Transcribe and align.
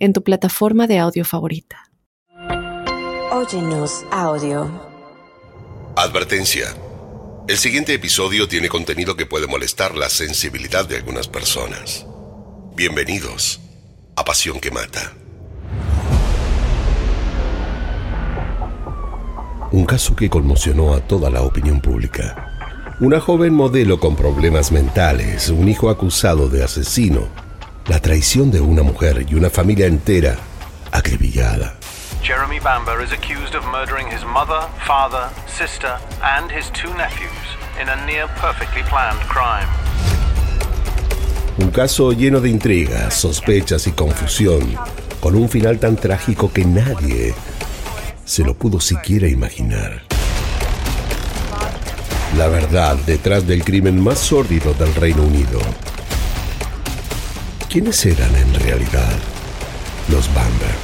en 0.00 0.14
tu 0.14 0.24
plataforma 0.24 0.86
de 0.86 0.98
audio 0.98 1.24
favorita. 1.24 1.90
Óyenos 3.30 4.04
audio. 4.10 4.68
Advertencia. 5.94 6.74
El 7.46 7.58
siguiente 7.58 7.92
episodio 7.92 8.48
tiene 8.48 8.68
contenido 8.68 9.14
que 9.14 9.26
puede 9.26 9.46
molestar 9.46 9.94
la 9.94 10.08
sensibilidad 10.08 10.88
de 10.88 10.96
algunas 10.96 11.28
personas. 11.28 12.06
Bienvenidos 12.74 13.60
a 14.16 14.24
Pasión 14.24 14.58
que 14.58 14.70
Mata. 14.70 15.12
Un 19.70 19.84
caso 19.84 20.16
que 20.16 20.30
conmocionó 20.30 20.94
a 20.94 21.00
toda 21.00 21.28
la 21.28 21.42
opinión 21.42 21.80
pública. 21.80 22.96
Una 23.00 23.20
joven 23.20 23.52
modelo 23.52 24.00
con 24.00 24.16
problemas 24.16 24.72
mentales, 24.72 25.50
un 25.50 25.68
hijo 25.68 25.90
acusado 25.90 26.48
de 26.48 26.64
asesino 26.64 27.49
la 27.86 28.00
traición 28.00 28.50
de 28.50 28.60
una 28.60 28.82
mujer 28.82 29.26
y 29.28 29.34
una 29.34 29.50
familia 29.50 29.86
entera 29.86 30.36
acribillada. 30.92 31.76
Jeremy 32.22 32.60
Bamber 32.60 33.02
is 33.02 33.12
accused 33.12 33.54
of 33.54 33.64
murdering 33.66 34.06
his 34.06 34.24
mother, 34.24 34.68
father, 34.86 35.30
sister, 35.46 35.98
and 36.22 36.50
his 36.50 36.70
two 36.70 36.92
nephews 36.94 37.56
in 37.80 37.88
a 37.88 38.06
near 38.06 38.28
perfectly 38.40 38.82
planned 38.84 39.20
crime. 39.28 39.68
Un 41.58 41.70
caso 41.70 42.12
lleno 42.12 42.40
de 42.40 42.50
intrigas, 42.50 43.14
sospechas 43.14 43.86
y 43.86 43.92
confusión, 43.92 44.76
con 45.20 45.34
un 45.34 45.48
final 45.48 45.78
tan 45.78 45.96
trágico 45.96 46.52
que 46.52 46.64
nadie 46.64 47.34
se 48.24 48.44
lo 48.44 48.54
pudo 48.54 48.80
siquiera 48.80 49.28
imaginar. 49.28 50.02
La 52.36 52.48
verdad 52.48 52.96
detrás 53.06 53.46
del 53.46 53.64
crimen 53.64 54.00
más 54.00 54.18
sórdido 54.18 54.72
del 54.74 54.94
Reino 54.94 55.22
Unido 55.22 55.58
¿Quiénes 57.70 58.04
eran 58.04 58.34
en 58.34 58.52
realidad 58.54 59.16
los 60.08 60.28
Bamber? 60.34 60.74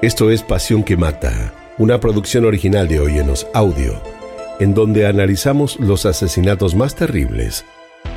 Esto 0.00 0.30
es 0.30 0.42
Pasión 0.42 0.82
que 0.82 0.96
Mata, 0.96 1.52
una 1.76 2.00
producción 2.00 2.46
original 2.46 2.88
de 2.88 3.00
Oyenos 3.00 3.46
Audio, 3.52 4.02
en 4.58 4.72
donde 4.72 5.06
analizamos 5.06 5.78
los 5.78 6.06
asesinatos 6.06 6.74
más 6.74 6.94
terribles, 6.94 7.66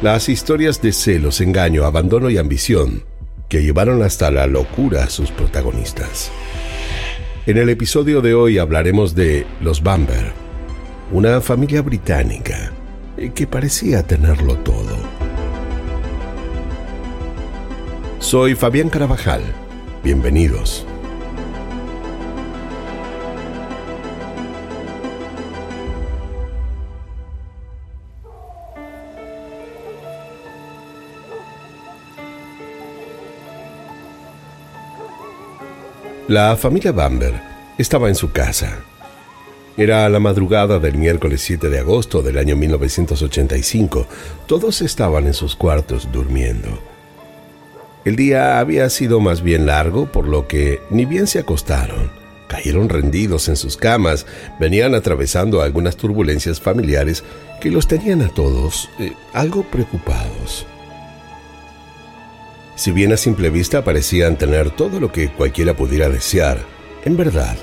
las 0.02 0.30
historias 0.30 0.82
de 0.82 0.94
celos, 0.94 1.42
engaño, 1.42 1.84
abandono 1.84 2.30
y 2.30 2.38
ambición 2.38 3.04
que 3.50 3.62
llevaron 3.62 4.04
hasta 4.04 4.32
la 4.32 4.48
locura 4.48 5.04
a 5.04 5.10
sus 5.10 5.32
protagonistas. 5.32 6.32
En 7.46 7.58
el 7.58 7.68
episodio 7.68 8.22
de 8.22 8.36
hoy 8.36 8.58
hablaremos 8.58 9.16
de 9.16 9.46
los 9.60 9.84
Bamber, 9.84 10.32
una 11.12 11.42
familia 11.42 11.82
británica 11.82 12.72
que 13.34 13.48
parecía 13.48 14.04
tenerlo 14.04 14.58
todo. 14.58 14.98
Soy 18.20 18.56
Fabián 18.56 18.90
Carabajal. 18.90 19.42
Bienvenidos. 20.04 20.86
La 36.28 36.58
familia 36.58 36.92
Bamber 36.92 37.40
estaba 37.78 38.10
en 38.10 38.16
su 38.16 38.32
casa, 38.32 38.80
era 39.78 40.08
la 40.10 40.20
madrugada 40.20 40.80
del 40.80 40.98
miércoles 40.98 41.42
7 41.42 41.70
de 41.70 41.80
agosto 41.80 42.22
del 42.22 42.38
año 42.38 42.56
1985. 42.56 44.08
Todos 44.48 44.82
estaban 44.82 45.28
en 45.28 45.34
sus 45.34 45.56
cuartos 45.56 46.10
durmiendo. 46.12 46.80
El 48.06 48.16
día 48.16 48.60
había 48.60 48.90
sido 48.90 49.20
más 49.20 49.42
bien 49.42 49.66
largo, 49.66 50.12
por 50.12 50.28
lo 50.28 50.48
que 50.48 50.80
ni 50.90 51.06
bien 51.06 51.28
se 51.28 51.40
acostaron. 51.40 52.12
Cayeron 52.48 52.88
rendidos 52.88 53.50
en 53.50 53.56
sus 53.56 53.76
camas, 53.76 54.26
venían 54.60 54.94
atravesando 54.94 55.62
algunas 55.62 55.98
turbulencias 55.98 56.62
familiares 56.62 57.24
que 57.60 57.72
los 57.72 57.88
tenían 57.88 58.22
a 58.22 58.30
todos 58.30 58.90
eh, 59.00 59.14
algo 59.34 59.64
preocupados. 59.64 60.68
Si 62.76 62.92
bien 62.92 63.12
a 63.12 63.18
simple 63.18 63.50
vista 63.50 63.84
parecían 63.84 64.38
tener 64.38 64.70
todo 64.70 65.00
lo 65.00 65.12
que 65.12 65.32
cualquiera 65.32 65.76
pudiera 65.76 66.08
desear, 66.08 66.60
en 67.06 67.18
verdad, 67.18 67.58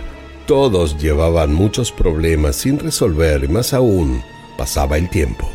todos 0.52 0.98
llevaban 0.98 1.54
muchos 1.54 1.90
problemas 1.90 2.56
sin 2.56 2.78
resolver 2.78 3.42
y 3.42 3.48
más 3.48 3.72
aún 3.72 4.22
pasaba 4.58 4.98
el 4.98 5.08
tiempo. 5.08 5.48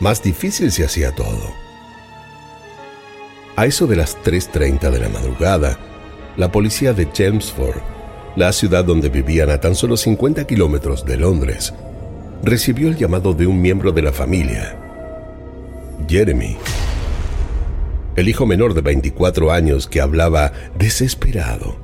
Más 0.00 0.24
difícil 0.24 0.72
se 0.72 0.84
hacía 0.84 1.14
todo. 1.14 1.54
A 3.54 3.66
eso 3.66 3.86
de 3.86 3.94
las 3.94 4.18
3.30 4.24 4.90
de 4.90 4.98
la 4.98 5.08
madrugada, 5.08 5.78
la 6.36 6.50
policía 6.50 6.92
de 6.94 7.08
Chelmsford, 7.12 7.80
la 8.34 8.50
ciudad 8.50 8.84
donde 8.84 9.08
vivían 9.08 9.50
a 9.50 9.60
tan 9.60 9.76
solo 9.76 9.96
50 9.96 10.48
kilómetros 10.48 11.04
de 11.04 11.16
Londres, 11.16 11.72
recibió 12.42 12.88
el 12.88 12.96
llamado 12.96 13.34
de 13.34 13.46
un 13.46 13.62
miembro 13.62 13.92
de 13.92 14.02
la 14.02 14.12
familia, 14.12 14.76
Jeremy, 16.08 16.56
el 18.16 18.28
hijo 18.28 18.46
menor 18.46 18.74
de 18.74 18.80
24 18.80 19.52
años 19.52 19.86
que 19.86 20.00
hablaba 20.00 20.50
desesperado. 20.76 21.76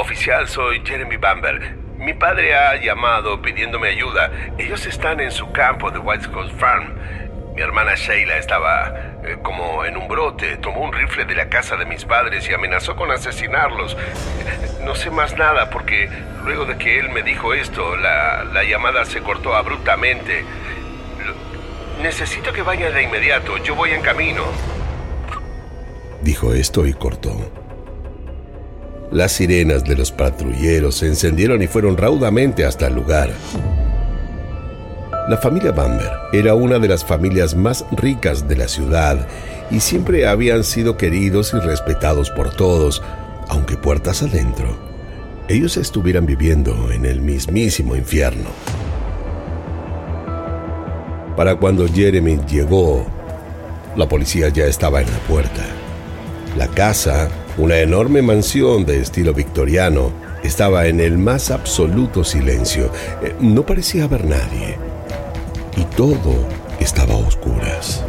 Oficial, 0.00 0.48
soy 0.48 0.80
Jeremy 0.82 1.18
Bamber. 1.18 1.76
Mi 1.98 2.14
padre 2.14 2.54
ha 2.54 2.74
llamado 2.76 3.42
pidiéndome 3.42 3.88
ayuda. 3.88 4.30
Ellos 4.56 4.86
están 4.86 5.20
en 5.20 5.30
su 5.30 5.52
campo 5.52 5.90
de 5.90 5.98
White 5.98 6.30
Coast 6.30 6.58
Farm. 6.58 6.94
Mi 7.54 7.60
hermana 7.60 7.96
Sheila 7.96 8.38
estaba 8.38 8.94
eh, 9.22 9.36
como 9.42 9.84
en 9.84 9.98
un 9.98 10.08
brote. 10.08 10.56
Tomó 10.56 10.80
un 10.80 10.94
rifle 10.94 11.26
de 11.26 11.34
la 11.34 11.50
casa 11.50 11.76
de 11.76 11.84
mis 11.84 12.06
padres 12.06 12.48
y 12.48 12.54
amenazó 12.54 12.96
con 12.96 13.10
asesinarlos. 13.10 13.94
No 14.82 14.94
sé 14.94 15.10
más 15.10 15.36
nada 15.36 15.68
porque 15.68 16.08
luego 16.44 16.64
de 16.64 16.78
que 16.78 16.98
él 16.98 17.10
me 17.10 17.22
dijo 17.22 17.52
esto, 17.52 17.94
la 17.98 18.64
llamada 18.64 19.04
se 19.04 19.20
cortó 19.20 19.54
abruptamente. 19.54 20.46
Necesito 22.00 22.54
que 22.54 22.62
vaya 22.62 22.90
de 22.90 23.02
inmediato. 23.02 23.58
Yo 23.58 23.74
voy 23.74 23.90
en 23.90 24.00
camino. 24.00 24.44
Dijo 26.22 26.54
esto 26.54 26.86
y 26.86 26.94
cortó. 26.94 27.59
Las 29.10 29.32
sirenas 29.32 29.82
de 29.84 29.96
los 29.96 30.12
patrulleros 30.12 30.96
se 30.96 31.06
encendieron 31.06 31.62
y 31.62 31.66
fueron 31.66 31.96
raudamente 31.96 32.64
hasta 32.64 32.86
el 32.86 32.94
lugar. 32.94 33.30
La 35.28 35.36
familia 35.36 35.72
Bamber 35.72 36.10
era 36.32 36.54
una 36.54 36.78
de 36.78 36.88
las 36.88 37.04
familias 37.04 37.56
más 37.56 37.84
ricas 37.92 38.46
de 38.46 38.56
la 38.56 38.68
ciudad 38.68 39.26
y 39.70 39.80
siempre 39.80 40.26
habían 40.26 40.62
sido 40.62 40.96
queridos 40.96 41.52
y 41.54 41.58
respetados 41.58 42.30
por 42.30 42.54
todos, 42.54 43.02
aunque 43.48 43.76
puertas 43.76 44.22
adentro, 44.22 44.78
ellos 45.48 45.76
estuvieran 45.76 46.26
viviendo 46.26 46.92
en 46.92 47.04
el 47.04 47.20
mismísimo 47.20 47.96
infierno. 47.96 48.50
Para 51.36 51.56
cuando 51.56 51.88
Jeremy 51.88 52.38
llegó, 52.48 53.06
la 53.96 54.08
policía 54.08 54.48
ya 54.50 54.66
estaba 54.66 55.00
en 55.00 55.10
la 55.10 55.18
puerta. 55.20 55.64
La 56.56 56.68
casa 56.68 57.28
una 57.60 57.76
enorme 57.76 58.22
mansión 58.22 58.86
de 58.86 59.00
estilo 59.00 59.34
victoriano 59.34 60.12
estaba 60.42 60.86
en 60.86 60.98
el 60.98 61.18
más 61.18 61.50
absoluto 61.50 62.24
silencio. 62.24 62.90
Eh, 63.22 63.34
no 63.38 63.66
parecía 63.66 64.04
haber 64.04 64.24
nadie. 64.24 64.78
Y 65.76 65.84
todo 65.94 66.48
estaba 66.80 67.12
a 67.14 67.18
oscuras. 67.18 68.02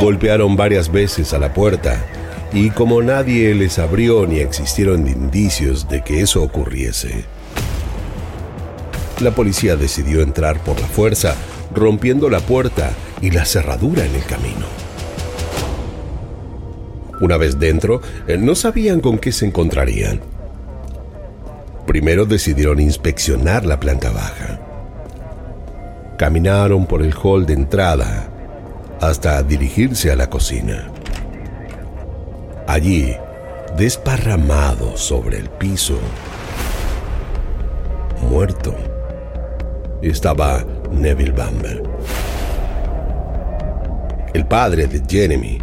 Golpearon 0.00 0.56
varias 0.56 0.90
veces 0.90 1.32
a 1.32 1.38
la 1.38 1.54
puerta 1.54 2.04
y 2.52 2.70
como 2.70 3.02
nadie 3.02 3.54
les 3.54 3.78
abrió 3.78 4.26
ni 4.26 4.40
existieron 4.40 5.06
indicios 5.06 5.88
de 5.88 6.02
que 6.02 6.22
eso 6.22 6.42
ocurriese, 6.42 7.24
la 9.20 9.30
policía 9.30 9.76
decidió 9.76 10.22
entrar 10.22 10.58
por 10.64 10.80
la 10.80 10.88
fuerza, 10.88 11.36
rompiendo 11.72 12.28
la 12.30 12.40
puerta 12.40 12.90
y 13.20 13.30
la 13.30 13.44
cerradura 13.44 14.04
en 14.04 14.14
el 14.16 14.24
camino. 14.24 14.79
Una 17.20 17.36
vez 17.36 17.58
dentro, 17.58 18.00
eh, 18.26 18.38
no 18.38 18.54
sabían 18.54 19.00
con 19.00 19.18
qué 19.18 19.30
se 19.30 19.46
encontrarían. 19.46 20.20
Primero 21.86 22.24
decidieron 22.24 22.80
inspeccionar 22.80 23.66
la 23.66 23.78
planta 23.78 24.10
baja. 24.10 24.60
Caminaron 26.16 26.86
por 26.86 27.02
el 27.02 27.14
hall 27.14 27.46
de 27.46 27.54
entrada 27.54 28.28
hasta 29.00 29.42
dirigirse 29.42 30.10
a 30.10 30.16
la 30.16 30.30
cocina. 30.30 30.90
Allí, 32.66 33.16
desparramado 33.76 34.96
sobre 34.96 35.38
el 35.38 35.48
piso, 35.48 35.98
muerto, 38.30 38.74
estaba 40.02 40.64
Neville 40.92 41.32
Bamber, 41.32 41.82
el 44.32 44.46
padre 44.46 44.86
de 44.86 45.02
Jeremy, 45.08 45.58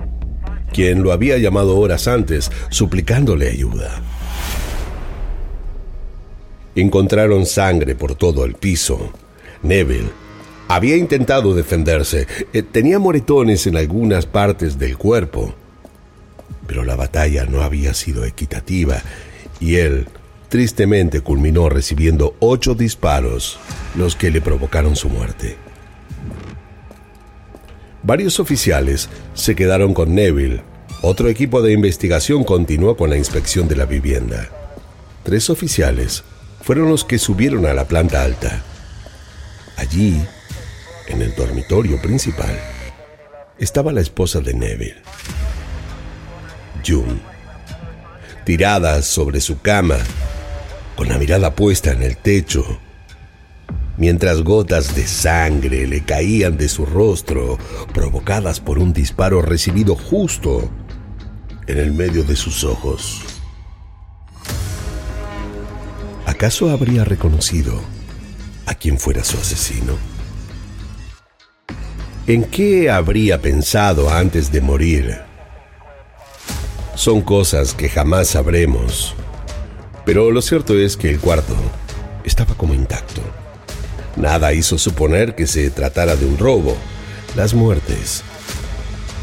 quien 0.78 1.02
lo 1.02 1.12
había 1.12 1.40
llamado 1.40 1.76
horas 1.80 2.08
antes 2.08 2.52
suplicándole 2.70 3.50
ayuda. 3.50 4.00
Encontraron 6.76 7.48
sangre 7.48 7.96
por 7.96 8.14
todo 8.14 8.46
el 8.46 8.54
piso. 8.54 9.12
Neville 9.64 10.12
había 10.68 10.96
intentado 10.96 11.56
defenderse, 11.56 12.28
eh, 12.54 12.62
tenía 12.62 13.00
moretones 13.00 13.66
en 13.66 13.76
algunas 13.76 14.28
partes 14.28 14.78
del 14.78 15.00
cuerpo, 15.00 15.56
pero 16.68 16.84
la 16.84 16.96
batalla 16.96 17.48
no 17.48 17.64
había 17.64 17.96
sido 17.96 18.24
equitativa 18.24 19.02
y 19.60 19.78
él 19.78 20.08
tristemente 20.48 21.22
culminó 21.22 21.70
recibiendo 21.70 22.36
ocho 22.40 22.76
disparos, 22.76 23.58
los 23.96 24.16
que 24.16 24.30
le 24.30 24.42
provocaron 24.42 24.96
su 24.96 25.10
muerte. 25.10 25.58
Varios 28.04 28.40
oficiales 28.40 29.10
se 29.34 29.56
quedaron 29.56 29.94
con 29.94 30.14
Neville. 30.16 30.62
Otro 31.02 31.30
equipo 31.30 31.62
de 31.62 31.74
investigación 31.74 32.44
continuó 32.44 32.96
con 32.96 33.10
la 33.10 33.18
inspección 33.18 33.68
de 33.68 33.76
la 33.76 33.86
vivienda. 33.86 34.50
Tres 35.24 35.50
oficiales 35.50 36.24
fueron 36.62 36.90
los 36.90 37.04
que 37.04 37.18
subieron 37.18 37.66
a 37.66 37.74
la 37.74 37.86
planta 37.86 38.24
alta. 38.24 38.64
Allí, 39.78 40.22
en 41.08 41.22
el 41.22 41.36
dormitorio 41.36 42.02
principal, 42.02 42.58
estaba 43.60 43.92
la 43.92 44.02
esposa 44.02 44.40
de 44.40 44.54
Neville, 44.54 45.02
June, 46.86 47.20
tirada 48.46 49.02
sobre 49.02 49.42
su 49.42 49.62
cama 49.62 49.98
con 50.96 51.10
la 51.10 51.18
mirada 51.18 51.54
puesta 51.54 51.92
en 51.92 52.04
el 52.04 52.18
techo, 52.18 52.80
mientras 53.98 54.44
gotas 54.44 54.96
de 54.96 55.06
sangre 55.06 55.88
le 55.88 56.04
caían 56.04 56.58
de 56.58 56.70
su 56.70 56.86
rostro, 56.86 57.58
provocadas 57.94 58.60
por 58.60 58.80
un 58.80 58.94
disparo 58.94 59.42
recibido 59.42 59.96
justo 59.96 60.70
en 61.68 61.78
el 61.80 61.92
medio 61.92 62.24
de 62.24 62.36
sus 62.36 62.64
ojos. 62.64 63.22
¿Acaso 66.26 66.70
habría 66.70 67.04
reconocido 67.04 67.82
a 68.66 68.76
quien 68.76 69.00
fuera 69.00 69.24
su 69.24 69.38
asesino? 69.38 69.98
¿En 72.28 72.44
qué 72.44 72.90
habría 72.92 73.42
pensado 73.42 74.10
antes 74.10 74.52
de 74.52 74.62
morir? 74.62 75.18
Son 76.96 77.22
cosas 77.22 77.74
que 77.74 77.90
jamás 77.90 78.28
sabremos. 78.28 79.16
Pero 80.06 80.32
lo 80.32 80.42
cierto 80.42 80.78
es 80.78 80.98
que 80.98 81.10
el 81.10 81.20
cuarto 81.20 81.56
estaba 82.24 82.56
como 82.56 82.74
intacto. 82.74 83.22
Nada 84.18 84.52
hizo 84.54 84.80
suponer 84.80 85.36
que 85.36 85.46
se 85.46 85.70
tratara 85.70 86.16
de 86.16 86.26
un 86.26 86.38
robo. 86.40 86.76
Las 87.36 87.54
muertes 87.54 88.24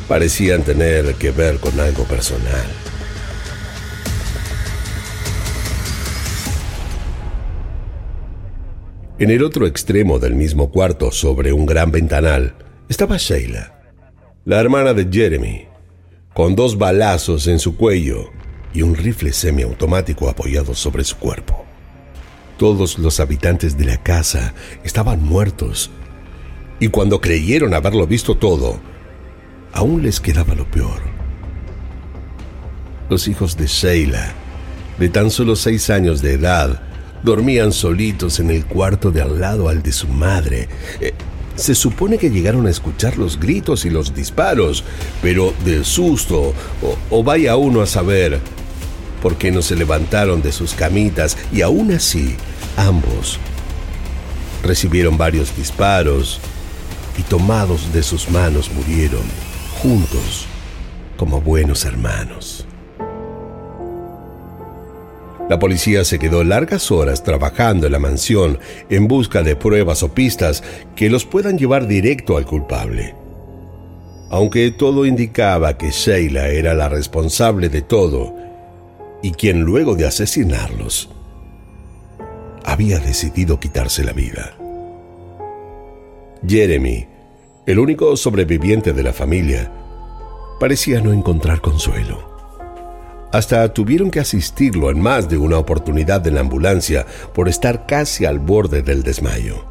parecían 0.08 0.62
tener 0.62 1.14
que 1.16 1.32
ver 1.32 1.58
con 1.58 1.78
algo 1.80 2.04
personal. 2.04 2.66
En 9.18 9.30
el 9.30 9.42
otro 9.42 9.66
extremo 9.66 10.18
del 10.18 10.34
mismo 10.34 10.70
cuarto, 10.70 11.10
sobre 11.10 11.52
un 11.52 11.66
gran 11.66 11.90
ventanal, 11.90 12.54
estaba 12.88 13.16
Sheila, 13.16 13.80
la 14.44 14.60
hermana 14.60 14.92
de 14.92 15.08
Jeremy, 15.10 15.66
con 16.34 16.54
dos 16.54 16.76
balazos 16.78 17.46
en 17.46 17.58
su 17.58 17.76
cuello 17.76 18.30
y 18.72 18.82
un 18.82 18.94
rifle 18.94 19.32
semiautomático 19.32 20.28
apoyado 20.28 20.74
sobre 20.74 21.04
su 21.04 21.16
cuerpo. 21.16 21.63
Todos 22.56 22.98
los 22.98 23.18
habitantes 23.18 23.76
de 23.76 23.84
la 23.84 24.02
casa 24.02 24.54
estaban 24.84 25.22
muertos, 25.22 25.90
y 26.78 26.88
cuando 26.88 27.20
creyeron 27.20 27.74
haberlo 27.74 28.06
visto 28.06 28.36
todo, 28.36 28.78
aún 29.72 30.02
les 30.02 30.20
quedaba 30.20 30.54
lo 30.54 30.70
peor. 30.70 31.00
Los 33.10 33.26
hijos 33.26 33.56
de 33.56 33.66
Sheila, 33.66 34.32
de 34.98 35.08
tan 35.08 35.30
solo 35.30 35.56
seis 35.56 35.90
años 35.90 36.22
de 36.22 36.34
edad, 36.34 36.80
dormían 37.24 37.72
solitos 37.72 38.38
en 38.38 38.50
el 38.50 38.66
cuarto 38.66 39.10
de 39.10 39.22
al 39.22 39.40
lado 39.40 39.68
al 39.68 39.82
de 39.82 39.92
su 39.92 40.06
madre. 40.08 40.68
Eh, 41.00 41.12
se 41.56 41.74
supone 41.74 42.18
que 42.18 42.30
llegaron 42.30 42.66
a 42.66 42.70
escuchar 42.70 43.16
los 43.16 43.38
gritos 43.38 43.84
y 43.84 43.90
los 43.90 44.14
disparos, 44.14 44.84
pero 45.22 45.54
del 45.64 45.84
susto, 45.84 46.52
o 47.10 47.22
vaya 47.22 47.56
uno 47.56 47.80
a 47.80 47.86
saber, 47.86 48.40
porque 49.24 49.50
no 49.50 49.62
se 49.62 49.74
levantaron 49.74 50.42
de 50.42 50.52
sus 50.52 50.74
camitas 50.74 51.38
y 51.50 51.62
aún 51.62 51.90
así 51.92 52.36
ambos 52.76 53.38
recibieron 54.62 55.16
varios 55.16 55.56
disparos 55.56 56.42
y 57.16 57.22
tomados 57.22 57.90
de 57.94 58.02
sus 58.02 58.28
manos 58.28 58.70
murieron 58.70 59.22
juntos 59.80 60.44
como 61.16 61.40
buenos 61.40 61.86
hermanos. 61.86 62.66
La 65.48 65.58
policía 65.58 66.04
se 66.04 66.18
quedó 66.18 66.44
largas 66.44 66.90
horas 66.90 67.22
trabajando 67.22 67.86
en 67.86 67.92
la 67.92 67.98
mansión 67.98 68.58
en 68.90 69.08
busca 69.08 69.42
de 69.42 69.56
pruebas 69.56 70.02
o 70.02 70.12
pistas 70.12 70.62
que 70.94 71.08
los 71.08 71.24
puedan 71.24 71.56
llevar 71.56 71.86
directo 71.86 72.36
al 72.36 72.44
culpable. 72.44 73.14
Aunque 74.28 74.70
todo 74.70 75.06
indicaba 75.06 75.78
que 75.78 75.92
Sheila 75.92 76.48
era 76.48 76.74
la 76.74 76.90
responsable 76.90 77.70
de 77.70 77.80
todo, 77.80 78.43
y 79.24 79.32
quien 79.32 79.62
luego 79.62 79.94
de 79.94 80.06
asesinarlos 80.06 81.08
había 82.62 82.98
decidido 82.98 83.58
quitarse 83.58 84.04
la 84.04 84.12
vida. 84.12 84.54
Jeremy, 86.46 87.06
el 87.64 87.78
único 87.78 88.18
sobreviviente 88.18 88.92
de 88.92 89.02
la 89.02 89.14
familia, 89.14 89.72
parecía 90.60 91.00
no 91.00 91.10
encontrar 91.10 91.62
consuelo. 91.62 92.34
Hasta 93.32 93.72
tuvieron 93.72 94.10
que 94.10 94.20
asistirlo 94.20 94.90
en 94.90 95.00
más 95.00 95.26
de 95.26 95.38
una 95.38 95.56
oportunidad 95.56 96.26
en 96.26 96.34
la 96.34 96.42
ambulancia 96.42 97.06
por 97.32 97.48
estar 97.48 97.86
casi 97.86 98.26
al 98.26 98.40
borde 98.40 98.82
del 98.82 99.02
desmayo. 99.02 99.64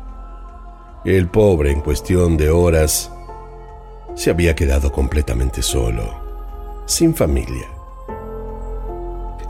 El 1.06 1.28
pobre, 1.28 1.70
en 1.70 1.82
cuestión 1.82 2.38
de 2.38 2.50
horas, 2.50 3.12
se 4.16 4.32
había 4.32 4.56
quedado 4.56 4.92
completamente 4.92 5.62
solo, 5.62 6.12
sin 6.88 7.14
familia. 7.14 7.73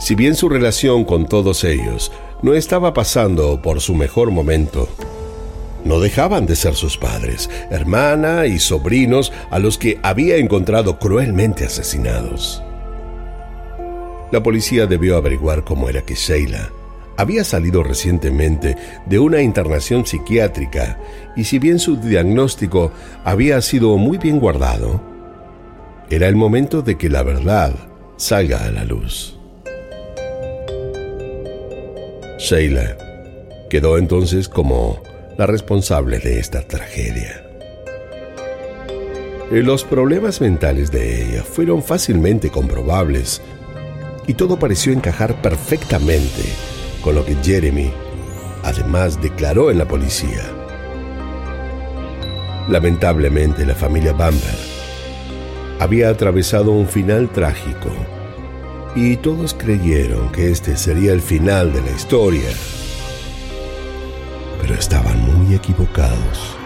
Si 0.03 0.15
bien 0.15 0.35
su 0.35 0.49
relación 0.49 1.05
con 1.05 1.27
todos 1.27 1.63
ellos 1.63 2.11
no 2.41 2.55
estaba 2.55 2.93
pasando 2.93 3.61
por 3.61 3.79
su 3.79 3.95
mejor 3.95 4.31
momento, 4.31 4.89
no 5.85 6.01
dejaban 6.01 6.45
de 6.45 6.57
ser 6.57 6.75
sus 6.75 6.97
padres, 6.97 7.49
hermana 7.71 8.45
y 8.45 8.59
sobrinos 8.59 9.31
a 9.49 9.59
los 9.59 9.77
que 9.77 10.01
había 10.03 10.35
encontrado 10.35 10.99
cruelmente 10.99 11.63
asesinados. 11.63 12.61
La 14.29 14.43
policía 14.43 14.87
debió 14.87 15.15
averiguar 15.15 15.63
cómo 15.63 15.87
era 15.87 16.01
que 16.01 16.15
Sheila 16.15 16.69
había 17.15 17.45
salido 17.45 17.81
recientemente 17.81 18.75
de 19.05 19.19
una 19.19 19.41
internación 19.41 20.05
psiquiátrica 20.05 20.99
y 21.37 21.45
si 21.45 21.59
bien 21.59 21.79
su 21.79 21.95
diagnóstico 21.95 22.91
había 23.23 23.61
sido 23.61 23.95
muy 23.95 24.17
bien 24.17 24.41
guardado, 24.41 25.01
era 26.09 26.27
el 26.27 26.35
momento 26.35 26.81
de 26.81 26.97
que 26.97 27.07
la 27.07 27.23
verdad 27.23 27.73
salga 28.17 28.65
a 28.65 28.69
la 28.69 28.83
luz. 28.83 29.39
Sheila 32.43 32.97
quedó 33.69 33.97
entonces 33.97 34.49
como 34.49 35.01
la 35.37 35.45
responsable 35.45 36.19
de 36.19 36.39
esta 36.39 36.61
tragedia. 36.61 37.41
Los 39.49 39.85
problemas 39.85 40.41
mentales 40.41 40.91
de 40.91 41.23
ella 41.23 41.43
fueron 41.43 41.81
fácilmente 41.81 42.49
comprobables 42.49 43.41
y 44.27 44.33
todo 44.33 44.59
pareció 44.59 44.91
encajar 44.91 45.41
perfectamente 45.41 46.43
con 47.01 47.15
lo 47.15 47.23
que 47.23 47.37
Jeremy 47.41 47.93
además 48.63 49.21
declaró 49.21 49.71
en 49.71 49.77
la 49.77 49.87
policía. 49.87 50.43
Lamentablemente 52.67 53.65
la 53.65 53.73
familia 53.73 54.11
Bamber 54.11 54.57
había 55.79 56.09
atravesado 56.09 56.71
un 56.71 56.89
final 56.89 57.31
trágico 57.31 57.89
y 58.95 59.17
todos 59.17 59.53
creyeron 59.53 60.31
que 60.31 60.51
este 60.51 60.77
sería 60.77 61.13
el 61.13 61.21
final 61.21 61.73
de 61.73 61.81
la 61.81 61.91
historia. 61.91 62.49
Pero 64.61 64.75
estaban 64.75 65.19
muy 65.19 65.55
equivocados. 65.55 66.57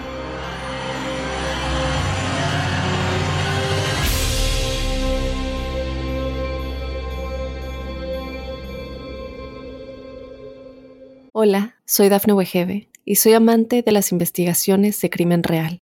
Hola, 11.31 11.75
soy 11.85 12.09
Dafne 12.09 12.33
Wegebe 12.33 12.89
y 13.05 13.15
soy 13.15 13.33
amante 13.33 13.83
de 13.83 13.91
las 13.91 14.11
investigaciones 14.11 14.99
de 14.99 15.09
crimen 15.09 15.43
real. 15.43 15.81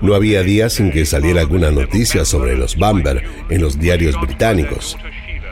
No 0.00 0.14
había 0.14 0.42
días 0.42 0.72
sin 0.72 0.90
que 0.90 1.04
saliera 1.04 1.42
alguna 1.42 1.70
noticia 1.70 2.24
sobre 2.24 2.56
los 2.56 2.76
Bamber 2.76 3.22
en 3.50 3.60
los 3.60 3.78
diarios 3.78 4.18
británicos. 4.18 4.96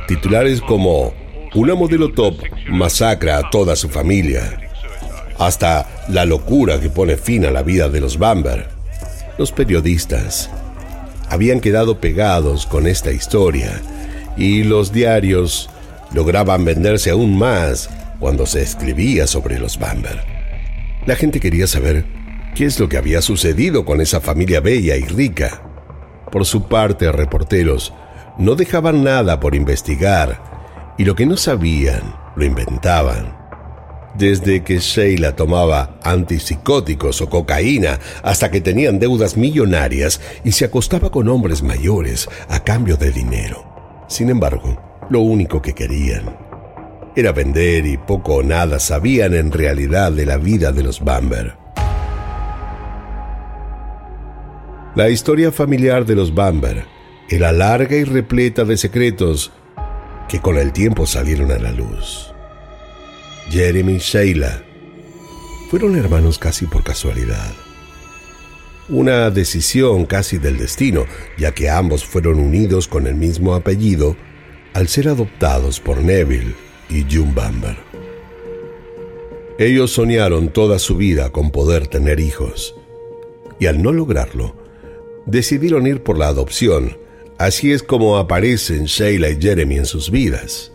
Titulares 0.09 0.63
como 0.63 1.13
Una 1.55 1.75
modelo 1.75 2.13
top 2.13 2.41
masacra 2.69 3.37
a 3.37 3.51
toda 3.51 3.77
su 3.77 3.91
familia. 3.91 4.59
Hasta 5.39 5.87
la 6.09 6.25
locura 6.25 6.81
que 6.81 6.89
pone 6.89 7.19
fin 7.19 7.45
a 7.45 7.51
la 7.51 7.63
vida 7.63 7.91
de 7.91 8.01
los 8.01 8.19
Bamber. 8.19 8.69
Los 9.37 9.53
periodistas 9.53 10.51
habían 11.29 11.61
quedado 11.61 12.01
pegados 12.01 12.65
con 12.65 12.87
esta 12.87 13.13
historia 13.13 13.83
y 14.39 14.65
los 14.65 14.93
diarios 14.93 15.69
lograban 16.15 16.65
venderse 16.65 17.11
aún 17.11 17.37
más 17.37 17.91
cuando 18.19 18.47
se 18.47 18.63
escribía 18.63 19.27
sobre 19.27 19.59
los 19.59 19.79
Bamber. 19.79 20.36
La 21.07 21.15
gente 21.15 21.39
quería 21.39 21.69
saber 21.69 22.05
qué 22.57 22.65
es 22.65 22.81
lo 22.81 22.89
que 22.89 22.99
había 22.99 23.23
sucedido 23.23 23.85
con 23.85 24.01
esa 24.01 24.21
familia 24.21 24.61
bella 24.61 24.97
y 24.97 25.05
rica. 25.05 25.63
Por 26.33 26.45
su 26.45 26.65
parte, 26.65 27.13
reporteros 27.13 27.95
no 28.39 28.57
dejaban 28.57 29.05
nada 29.05 29.39
por 29.39 29.55
investigar 29.55 30.95
y 30.99 31.05
lo 31.05 31.15
que 31.15 31.25
no 31.25 31.37
sabían 31.37 32.03
lo 32.35 32.45
inventaban. 32.45 33.37
Desde 34.19 34.65
que 34.65 34.79
Sheila 34.79 35.37
tomaba 35.37 36.01
antipsicóticos 36.03 37.21
o 37.21 37.31
cocaína 37.31 38.01
hasta 38.25 38.51
que 38.51 38.61
tenían 38.61 38.99
deudas 38.99 39.37
millonarias 39.37 40.21
y 40.43 40.53
se 40.53 40.65
acostaba 40.65 41.11
con 41.13 41.29
hombres 41.29 41.63
mayores 41.63 42.29
a 42.49 42.65
cambio 42.65 42.97
de 42.97 43.13
dinero. 43.13 43.65
Sin 44.09 44.29
embargo, 44.29 44.77
lo 45.09 45.21
único 45.21 45.63
que 45.63 45.73
querían 45.73 46.46
era 47.17 47.33
vender 47.33 47.87
y 47.87 47.97
poco 47.97 48.37
o 48.37 48.43
nada 48.43 48.79
sabían 48.79 49.33
en 49.35 49.51
realidad 49.51 50.13
de 50.13 50.27
la 50.27 50.37
vida 50.37 50.71
de 50.71 50.83
los 50.83 51.03
Bamber. 51.03 51.55
La 54.95 55.09
historia 55.09 55.51
familiar 55.51 56.05
de 56.05 56.15
los 56.15 56.35
Bamber 56.35 56.85
era 57.31 57.53
larga 57.53 57.97
y 57.97 58.05
repleta 58.05 58.65
de 58.65 58.77
secretos 58.77 59.51
que 60.29 60.41
con 60.41 60.59
el 60.59 60.73
tiempo 60.73 61.07
salieron 61.07 61.51
a 61.51 61.59
la 61.59 61.73
luz. 61.73 62.33
Jeremy 63.49 63.95
y 63.95 63.99
Sheila 63.99 64.63
fueron 65.71 65.97
hermanos 65.97 66.39
casi 66.39 66.67
por 66.67 66.85
casualidad. 66.85 67.53
Una 68.91 69.31
decisión 69.31 70.05
casi 70.05 70.37
del 70.37 70.59
destino, 70.59 71.07
ya 71.39 71.53
que 71.53 71.71
ambos 71.71 72.05
fueron 72.05 72.39
unidos 72.39 72.87
con 72.89 73.07
el 73.07 73.15
mismo 73.15 73.55
apellido 73.55 74.17
al 74.75 74.89
ser 74.89 75.09
adoptados 75.09 75.81
por 75.81 76.03
Neville, 76.03 76.55
y 76.89 77.03
June 77.03 77.33
Bamber. 77.35 77.77
Ellos 79.59 79.93
soñaron 79.93 80.51
toda 80.51 80.79
su 80.79 80.97
vida 80.97 81.31
con 81.31 81.51
poder 81.51 81.87
tener 81.87 82.21
hijos, 82.21 82.75
y 83.59 83.67
al 83.67 83.83
no 83.83 83.93
lograrlo, 83.93 84.55
decidieron 85.25 85.87
ir 85.87 86.03
por 86.03 86.19
la 86.19 86.29
adopción. 86.29 86.99
Así 87.39 87.73
es 87.73 87.83
como 87.83 88.19
aparecen 88.19 88.85
Sheila 88.85 89.31
y 89.31 89.41
Jeremy 89.41 89.79
en 89.79 89.87
sus 89.87 90.11
vidas. 90.11 90.73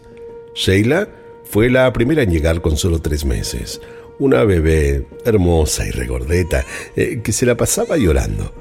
Sheila 0.55 1.09
fue 1.43 1.69
la 1.69 1.91
primera 1.93 2.23
en 2.23 2.31
llegar 2.31 2.61
con 2.61 2.77
solo 2.77 2.99
tres 2.99 3.25
meses, 3.25 3.81
una 4.19 4.43
bebé 4.43 5.05
hermosa 5.25 5.87
y 5.87 5.91
regordeta 5.91 6.65
eh, 6.95 7.21
que 7.23 7.31
se 7.31 7.45
la 7.45 7.55
pasaba 7.55 7.97
llorando. 7.97 8.53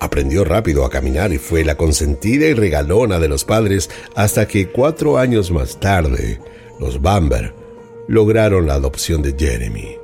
Aprendió 0.00 0.44
rápido 0.44 0.84
a 0.84 0.90
caminar 0.90 1.32
y 1.32 1.38
fue 1.38 1.64
la 1.64 1.76
consentida 1.76 2.46
y 2.46 2.54
regalona 2.54 3.18
de 3.18 3.28
los 3.28 3.44
padres 3.44 3.90
hasta 4.14 4.46
que 4.46 4.68
cuatro 4.68 5.18
años 5.18 5.50
más 5.50 5.80
tarde 5.80 6.40
los 6.78 7.00
Bamber, 7.00 7.54
lograron 8.08 8.66
la 8.66 8.74
adopción 8.74 9.22
de 9.22 9.34
Jeremy. 9.38 9.96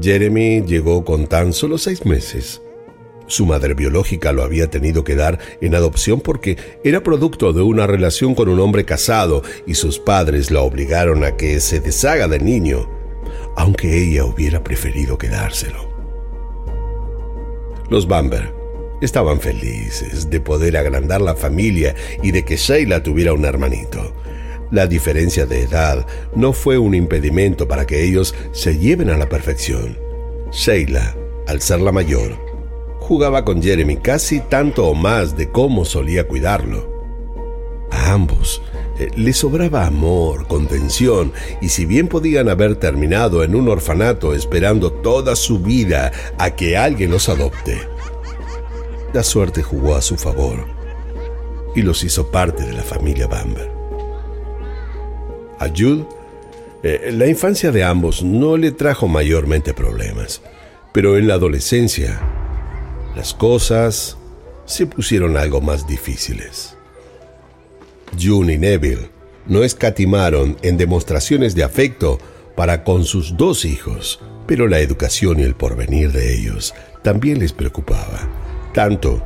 Jeremy 0.00 0.62
llegó 0.62 1.04
con 1.04 1.26
tan 1.26 1.52
solo 1.52 1.78
seis 1.78 2.04
meses. 2.04 2.60
Su 3.26 3.46
madre 3.46 3.74
biológica 3.74 4.32
lo 4.32 4.42
había 4.42 4.68
tenido 4.68 5.02
que 5.02 5.14
dar 5.14 5.38
en 5.60 5.74
adopción 5.74 6.20
porque 6.20 6.58
era 6.84 7.02
producto 7.02 7.52
de 7.52 7.62
una 7.62 7.86
relación 7.86 8.34
con 8.34 8.48
un 8.48 8.60
hombre 8.60 8.84
casado 8.84 9.42
y 9.66 9.74
sus 9.74 9.98
padres 9.98 10.50
la 10.50 10.60
obligaron 10.60 11.24
a 11.24 11.36
que 11.36 11.60
se 11.60 11.80
deshaga 11.80 12.28
del 12.28 12.44
niño, 12.44 12.88
aunque 13.56 14.02
ella 14.02 14.24
hubiera 14.24 14.62
preferido 14.62 15.16
quedárselo. 15.16 15.94
Los 17.88 18.06
Bamber 18.06 18.52
estaban 19.00 19.40
felices 19.40 20.28
de 20.28 20.40
poder 20.40 20.76
agrandar 20.76 21.20
la 21.20 21.34
familia 21.34 21.94
y 22.22 22.30
de 22.30 22.44
que 22.44 22.56
Sheila 22.56 23.02
tuviera 23.02 23.32
un 23.32 23.44
hermanito. 23.44 24.12
La 24.74 24.88
diferencia 24.88 25.46
de 25.46 25.62
edad 25.62 26.04
no 26.34 26.52
fue 26.52 26.78
un 26.78 26.96
impedimento 26.96 27.68
para 27.68 27.86
que 27.86 28.04
ellos 28.04 28.34
se 28.50 28.76
lleven 28.76 29.08
a 29.08 29.16
la 29.16 29.28
perfección. 29.28 29.96
Sheila, 30.50 31.16
al 31.46 31.60
ser 31.60 31.80
la 31.80 31.92
mayor, 31.92 32.36
jugaba 32.98 33.44
con 33.44 33.62
Jeremy 33.62 33.98
casi 33.98 34.40
tanto 34.40 34.88
o 34.88 34.94
más 34.96 35.36
de 35.36 35.48
cómo 35.48 35.84
solía 35.84 36.26
cuidarlo. 36.26 36.92
A 37.92 38.14
ambos 38.14 38.62
eh, 38.98 39.10
les 39.14 39.36
sobraba 39.36 39.86
amor, 39.86 40.48
contención, 40.48 41.32
y 41.60 41.68
si 41.68 41.86
bien 41.86 42.08
podían 42.08 42.48
haber 42.48 42.74
terminado 42.74 43.44
en 43.44 43.54
un 43.54 43.68
orfanato 43.68 44.34
esperando 44.34 44.92
toda 44.92 45.36
su 45.36 45.60
vida 45.60 46.10
a 46.36 46.50
que 46.50 46.76
alguien 46.76 47.12
los 47.12 47.28
adopte, 47.28 47.78
la 49.12 49.22
suerte 49.22 49.62
jugó 49.62 49.94
a 49.94 50.02
su 50.02 50.16
favor 50.16 50.66
y 51.76 51.82
los 51.82 52.02
hizo 52.02 52.32
parte 52.32 52.64
de 52.64 52.72
la 52.72 52.82
familia 52.82 53.28
Bamber. 53.28 53.73
A 55.58 55.68
Jude, 55.68 56.06
eh, 56.82 57.10
la 57.12 57.26
infancia 57.26 57.72
de 57.72 57.84
ambos 57.84 58.22
no 58.22 58.56
le 58.56 58.72
trajo 58.72 59.08
mayormente 59.08 59.72
problemas, 59.72 60.42
pero 60.92 61.16
en 61.16 61.28
la 61.28 61.34
adolescencia 61.34 62.20
las 63.16 63.32
cosas 63.32 64.18
se 64.66 64.86
pusieron 64.86 65.36
algo 65.36 65.60
más 65.60 65.86
difíciles. 65.86 66.76
June 68.20 68.54
y 68.54 68.58
Neville 68.58 69.10
no 69.46 69.62
escatimaron 69.62 70.56
en 70.62 70.76
demostraciones 70.76 71.54
de 71.54 71.64
afecto 71.64 72.18
para 72.56 72.84
con 72.84 73.04
sus 73.04 73.36
dos 73.36 73.64
hijos, 73.64 74.20
pero 74.46 74.68
la 74.68 74.80
educación 74.80 75.40
y 75.40 75.42
el 75.42 75.54
porvenir 75.54 76.12
de 76.12 76.34
ellos 76.34 76.74
también 77.02 77.38
les 77.38 77.52
preocupaba, 77.52 78.28
tanto 78.72 79.22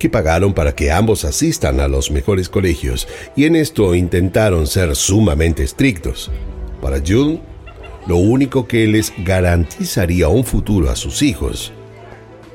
que 0.00 0.08
pagaron 0.08 0.54
para 0.54 0.74
que 0.74 0.90
ambos 0.90 1.26
asistan 1.26 1.78
a 1.78 1.86
los 1.86 2.10
mejores 2.10 2.48
colegios 2.48 3.06
y 3.36 3.44
en 3.44 3.54
esto 3.54 3.94
intentaron 3.94 4.66
ser 4.66 4.96
sumamente 4.96 5.62
estrictos. 5.62 6.30
Para 6.80 7.02
June, 7.06 7.42
lo 8.06 8.16
único 8.16 8.66
que 8.66 8.86
les 8.86 9.12
garantizaría 9.18 10.28
un 10.28 10.42
futuro 10.42 10.90
a 10.90 10.96
sus 10.96 11.20
hijos 11.20 11.72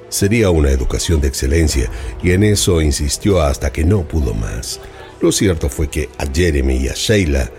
sería 0.09 0.49
una 0.49 0.71
educación 0.71 1.21
de 1.21 1.27
excelencia 1.27 1.87
y 2.23 2.31
en 2.31 2.43
eso 2.43 2.81
insistió 2.81 3.39
hasta 3.41 3.71
que 3.71 3.85
no 3.85 4.01
pudo 4.01 4.33
más. 4.33 4.81
Lo 5.21 5.31
cierto 5.31 5.69
fue 5.69 5.87
que 5.87 6.09
a 6.17 6.25
Jeremy 6.25 6.77
y 6.77 6.87
a 6.87 6.93
Sheila 6.95 7.51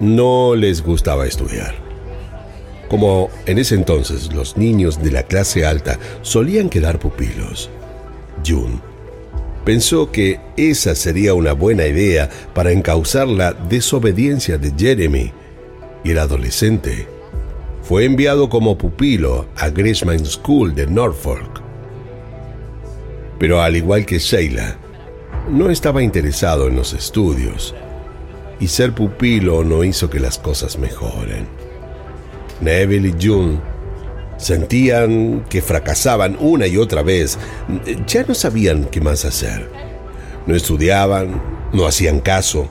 no 0.00 0.56
les 0.56 0.82
gustaba 0.82 1.28
estudiar. 1.28 1.76
Como 2.88 3.30
en 3.46 3.58
ese 3.58 3.76
entonces 3.76 4.32
los 4.32 4.56
niños 4.56 5.00
de 5.00 5.12
la 5.12 5.22
clase 5.22 5.64
alta 5.64 5.96
solían 6.22 6.68
quedar 6.68 6.98
pupilos, 6.98 7.70
June 8.44 8.80
pensó 9.66 10.12
que 10.12 10.38
esa 10.56 10.94
sería 10.94 11.34
una 11.34 11.52
buena 11.52 11.86
idea 11.86 12.30
para 12.54 12.70
encauzar 12.70 13.26
la 13.26 13.52
desobediencia 13.52 14.58
de 14.58 14.72
Jeremy 14.78 15.32
y 16.04 16.12
el 16.12 16.20
adolescente 16.20 17.08
fue 17.82 18.04
enviado 18.04 18.48
como 18.48 18.78
pupilo 18.78 19.48
a 19.56 19.70
Gresham 19.70 20.24
School 20.24 20.72
de 20.72 20.86
Norfolk. 20.86 21.60
Pero 23.40 23.60
al 23.60 23.76
igual 23.76 24.06
que 24.06 24.20
Sheila, 24.20 24.78
no 25.50 25.68
estaba 25.68 26.00
interesado 26.00 26.68
en 26.68 26.76
los 26.76 26.92
estudios 26.92 27.74
y 28.60 28.68
ser 28.68 28.92
pupilo 28.92 29.64
no 29.64 29.82
hizo 29.82 30.08
que 30.08 30.20
las 30.20 30.38
cosas 30.38 30.78
mejoren. 30.78 31.48
Neville 32.60 33.08
y 33.08 33.14
June 33.20 33.58
Sentían 34.36 35.44
que 35.48 35.62
fracasaban 35.62 36.36
una 36.40 36.66
y 36.66 36.76
otra 36.76 37.02
vez. 37.02 37.38
Ya 38.06 38.24
no 38.24 38.34
sabían 38.34 38.84
qué 38.84 39.00
más 39.00 39.24
hacer. 39.24 39.70
No 40.46 40.54
estudiaban, 40.54 41.42
no 41.72 41.86
hacían 41.86 42.20
caso. 42.20 42.68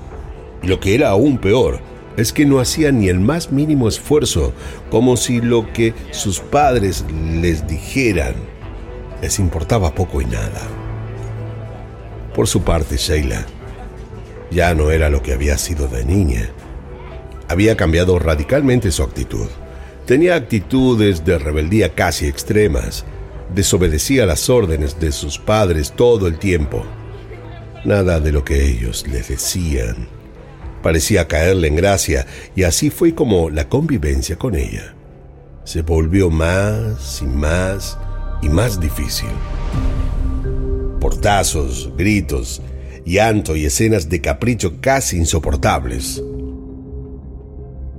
Y 0.61 0.67
lo 0.67 0.79
que 0.79 0.95
era 0.95 1.09
aún 1.09 1.37
peor 1.37 1.79
es 2.17 2.31
que 2.31 2.45
no 2.45 2.59
hacían 2.59 2.99
ni 2.99 3.09
el 3.09 3.19
más 3.19 3.51
mínimo 3.51 3.87
esfuerzo, 3.87 4.53
como 4.89 5.17
si 5.17 5.41
lo 5.41 5.71
que 5.73 5.93
sus 6.11 6.39
padres 6.39 7.03
les 7.41 7.67
dijeran 7.67 8.35
les 9.21 9.39
importaba 9.39 9.95
poco 9.95 10.21
y 10.21 10.25
nada. 10.25 10.61
Por 12.35 12.47
su 12.47 12.61
parte, 12.61 12.97
Sheila 12.97 13.45
ya 14.51 14.73
no 14.75 14.91
era 14.91 15.09
lo 15.09 15.21
que 15.21 15.33
había 15.33 15.57
sido 15.57 15.87
de 15.87 16.05
niña. 16.05 16.49
Había 17.47 17.75
cambiado 17.75 18.19
radicalmente 18.19 18.91
su 18.91 19.03
actitud. 19.03 19.47
Tenía 20.05 20.35
actitudes 20.35 21.25
de 21.25 21.37
rebeldía 21.37 21.93
casi 21.93 22.27
extremas. 22.27 23.05
Desobedecía 23.53 24.25
las 24.25 24.49
órdenes 24.49 24.99
de 24.99 25.11
sus 25.11 25.37
padres 25.39 25.93
todo 25.95 26.27
el 26.27 26.37
tiempo. 26.37 26.85
Nada 27.83 28.19
de 28.19 28.31
lo 28.31 28.43
que 28.43 28.65
ellos 28.67 29.07
le 29.07 29.21
decían 29.21 30.07
parecía 30.81 31.27
caerle 31.27 31.67
en 31.67 31.75
gracia 31.75 32.27
y 32.55 32.61
así 32.61 32.91
fue 32.91 33.15
como 33.15 33.49
la 33.49 33.67
convivencia 33.67 34.35
con 34.35 34.53
ella 34.53 34.95
se 35.65 35.81
volvió 35.81 36.29
más 36.29 37.21
y 37.21 37.25
más 37.25 37.97
y 38.41 38.49
más 38.49 38.79
difícil. 38.79 39.29
Portazos, 41.01 41.91
gritos, 41.97 42.61
llanto 43.03 43.55
y 43.55 43.65
escenas 43.65 44.07
de 44.07 44.21
capricho 44.21 44.79
casi 44.79 45.17
insoportables. 45.17 46.23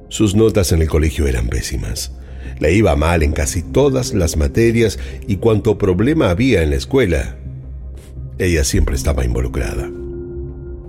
Sus 0.09 0.35
notas 0.35 0.73
en 0.73 0.83
el 0.83 0.89
colegio 0.89 1.27
eran 1.27 1.49
pésimas. 1.49 2.13
Le 2.59 2.73
iba 2.73 2.95
mal 2.97 3.23
en 3.23 3.33
casi 3.33 3.63
todas 3.63 4.15
las 4.15 4.37
materias 4.37 4.99
y 5.27 5.37
cuanto 5.37 5.79
problema 5.79 6.31
había 6.31 6.63
en 6.63 6.71
la 6.71 6.77
escuela, 6.77 7.37
ella 8.39 8.65
siempre 8.65 8.95
estaba 8.95 9.25
involucrada. 9.25 9.91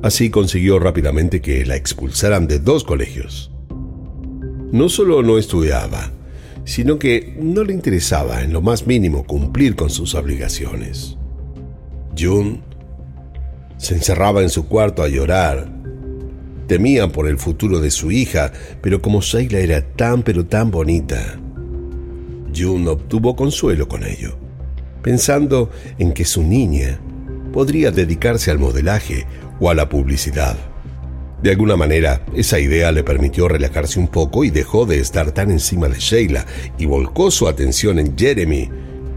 Así 0.04 0.30
consiguió 0.30 0.80
rápidamente 0.80 1.42
que 1.42 1.66
la 1.66 1.76
expulsaran 1.76 2.48
de 2.48 2.60
dos 2.60 2.84
colegios. 2.84 3.52
No 4.72 4.90
solo 4.90 5.24
no 5.24 5.38
estudiaba, 5.38 6.12
sino 6.66 7.00
que 7.00 7.36
no 7.40 7.64
le 7.64 7.74
interesaba 7.74 8.44
en 8.44 8.54
lo 8.54 8.62
más 8.62 8.86
mínimo 8.86 9.26
cumplir 9.26 9.76
con 9.76 9.90
sus 9.90 10.14
obligaciones. 10.14 11.18
June 12.18 12.62
se 13.78 13.96
encerraba 13.96 14.42
en 14.42 14.50
su 14.50 14.68
cuarto 14.68 15.02
a 15.02 15.08
llorar. 15.08 15.77
Temía 16.68 17.08
por 17.08 17.30
el 17.30 17.38
futuro 17.38 17.80
de 17.80 17.92
su 17.92 18.12
hija, 18.12 18.52
pero 18.82 19.02
como 19.02 19.22
Sheila 19.22 19.60
era 19.60 19.82
tan 19.82 20.22
pero 20.22 20.46
tan 20.46 20.70
bonita, 20.70 21.40
June 22.54 22.90
obtuvo 22.90 23.36
consuelo 23.38 23.88
con 23.88 24.04
ello, 24.04 24.38
pensando 25.02 25.70
en 25.98 26.12
que 26.12 26.26
su 26.26 26.44
niña 26.44 27.00
podría 27.54 27.92
dedicarse 27.92 28.52
al 28.52 28.60
modelaje 28.60 29.26
o 29.62 29.70
a 29.70 29.76
la 29.76 29.88
publicidad. 29.88 30.58
De 31.42 31.52
alguna 31.52 31.78
manera, 31.78 32.26
esa 32.36 32.60
idea 32.60 32.92
le 32.92 33.04
permitió 33.04 33.48
relajarse 33.48 34.00
un 34.00 34.08
poco 34.08 34.44
y 34.44 34.50
dejó 34.50 34.86
de 34.86 35.00
estar 35.00 35.32
tan 35.32 35.52
encima 35.52 35.88
de 35.88 36.00
Sheila 36.00 36.46
y 36.78 36.86
volcó 36.86 37.32
su 37.32 37.48
atención 37.48 38.00
en 38.00 38.18
Jeremy, 38.18 38.70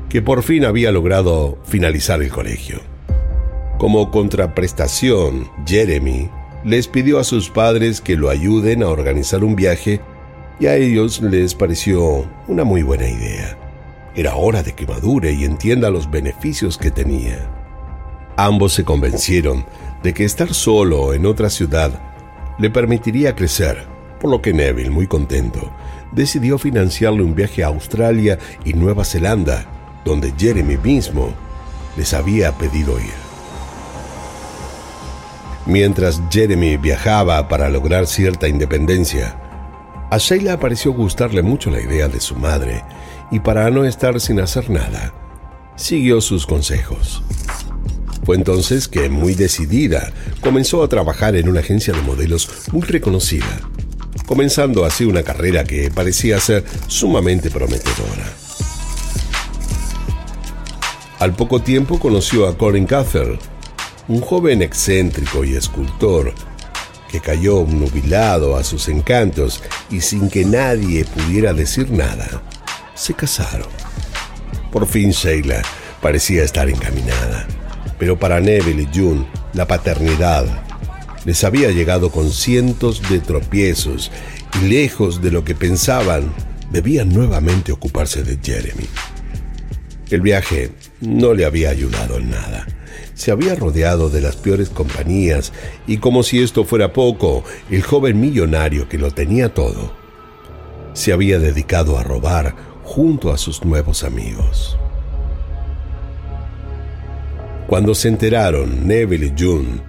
que 0.08 0.22
por 0.22 0.44
fin 0.44 0.64
había 0.64 0.92
logrado 0.92 1.58
finalizar 1.64 2.22
el 2.22 2.30
colegio. 2.30 2.80
Como 3.78 4.10
contraprestación, 4.10 5.48
Jeremy 5.66 6.28
les 6.64 6.88
pidió 6.88 7.18
a 7.18 7.24
sus 7.24 7.50
padres 7.50 8.00
que 8.00 8.16
lo 8.16 8.28
ayuden 8.28 8.82
a 8.82 8.88
organizar 8.88 9.44
un 9.44 9.56
viaje 9.56 10.00
y 10.58 10.66
a 10.66 10.76
ellos 10.76 11.22
les 11.22 11.54
pareció 11.54 12.26
una 12.46 12.64
muy 12.64 12.82
buena 12.82 13.08
idea. 13.08 13.56
Era 14.14 14.36
hora 14.36 14.62
de 14.62 14.74
que 14.74 14.86
madure 14.86 15.32
y 15.32 15.44
entienda 15.44 15.90
los 15.90 16.10
beneficios 16.10 16.76
que 16.76 16.90
tenía. 16.90 17.48
Ambos 18.36 18.74
se 18.74 18.84
convencieron 18.84 19.64
de 20.02 20.12
que 20.12 20.24
estar 20.24 20.52
solo 20.52 21.14
en 21.14 21.26
otra 21.26 21.48
ciudad 21.48 21.92
le 22.58 22.68
permitiría 22.68 23.34
crecer, 23.34 23.86
por 24.20 24.30
lo 24.30 24.42
que 24.42 24.52
Neville, 24.52 24.90
muy 24.90 25.06
contento, 25.06 25.72
decidió 26.12 26.58
financiarle 26.58 27.22
un 27.22 27.34
viaje 27.34 27.64
a 27.64 27.68
Australia 27.68 28.38
y 28.64 28.74
Nueva 28.74 29.04
Zelanda, 29.04 29.66
donde 30.04 30.34
Jeremy 30.36 30.76
mismo 30.76 31.32
les 31.96 32.12
había 32.12 32.52
pedido 32.52 32.98
ir. 32.98 33.29
Mientras 35.70 36.20
Jeremy 36.32 36.78
viajaba 36.78 37.46
para 37.46 37.68
lograr 37.68 38.08
cierta 38.08 38.48
independencia, 38.48 39.36
a 40.10 40.18
Sheila 40.18 40.58
pareció 40.58 40.92
gustarle 40.92 41.42
mucho 41.42 41.70
la 41.70 41.80
idea 41.80 42.08
de 42.08 42.18
su 42.18 42.34
madre 42.34 42.82
y 43.30 43.38
para 43.38 43.70
no 43.70 43.84
estar 43.84 44.20
sin 44.20 44.40
hacer 44.40 44.68
nada, 44.68 45.14
siguió 45.76 46.20
sus 46.20 46.44
consejos. 46.44 47.22
Fue 48.24 48.34
entonces 48.34 48.88
que, 48.88 49.08
muy 49.10 49.36
decidida, 49.36 50.12
comenzó 50.40 50.82
a 50.82 50.88
trabajar 50.88 51.36
en 51.36 51.48
una 51.48 51.60
agencia 51.60 51.94
de 51.94 52.02
modelos 52.02 52.50
muy 52.72 52.82
reconocida, 52.82 53.60
comenzando 54.26 54.84
así 54.84 55.04
una 55.04 55.22
carrera 55.22 55.62
que 55.62 55.88
parecía 55.88 56.40
ser 56.40 56.64
sumamente 56.88 57.48
prometedora. 57.48 58.26
Al 61.20 61.32
poco 61.36 61.62
tiempo 61.62 62.00
conoció 62.00 62.48
a 62.48 62.58
Colin 62.58 62.86
Cather, 62.86 63.38
un 64.08 64.20
joven 64.20 64.62
excéntrico 64.62 65.44
y 65.44 65.54
escultor 65.54 66.34
que 67.10 67.20
cayó 67.20 67.64
nubilado 67.66 68.56
a 68.56 68.64
sus 68.64 68.88
encantos 68.88 69.62
y 69.90 70.00
sin 70.00 70.30
que 70.30 70.44
nadie 70.44 71.04
pudiera 71.04 71.52
decir 71.52 71.90
nada, 71.90 72.42
se 72.94 73.14
casaron. 73.14 73.68
Por 74.70 74.86
fin 74.86 75.10
Sheila 75.10 75.62
parecía 76.00 76.44
estar 76.44 76.68
encaminada. 76.68 77.46
Pero 77.98 78.18
para 78.18 78.40
Neville 78.40 78.88
y 78.90 78.98
June, 78.98 79.26
la 79.52 79.66
paternidad 79.66 80.46
les 81.24 81.44
había 81.44 81.70
llegado 81.70 82.10
con 82.10 82.30
cientos 82.30 83.02
de 83.10 83.18
tropiezos 83.18 84.10
y 84.60 84.68
lejos 84.68 85.20
de 85.20 85.30
lo 85.30 85.44
que 85.44 85.54
pensaban, 85.54 86.32
debían 86.70 87.12
nuevamente 87.12 87.72
ocuparse 87.72 88.22
de 88.22 88.38
Jeremy. 88.42 88.86
El 90.10 90.22
viaje 90.22 90.70
no 91.00 91.34
le 91.34 91.44
había 91.44 91.70
ayudado 91.70 92.16
en 92.16 92.30
nada. 92.30 92.66
Se 93.20 93.30
había 93.30 93.54
rodeado 93.54 94.08
de 94.08 94.22
las 94.22 94.36
peores 94.36 94.70
compañías 94.70 95.52
y 95.86 95.98
como 95.98 96.22
si 96.22 96.42
esto 96.42 96.64
fuera 96.64 96.94
poco, 96.94 97.44
el 97.68 97.82
joven 97.82 98.18
millonario 98.18 98.88
que 98.88 98.96
lo 98.96 99.10
tenía 99.10 99.52
todo, 99.52 99.92
se 100.94 101.12
había 101.12 101.38
dedicado 101.38 101.98
a 101.98 102.02
robar 102.02 102.56
junto 102.82 103.30
a 103.30 103.36
sus 103.36 103.62
nuevos 103.62 104.04
amigos. 104.04 104.78
Cuando 107.66 107.94
se 107.94 108.08
enteraron, 108.08 108.88
Neville 108.88 109.26
y 109.26 109.34
June 109.38 109.82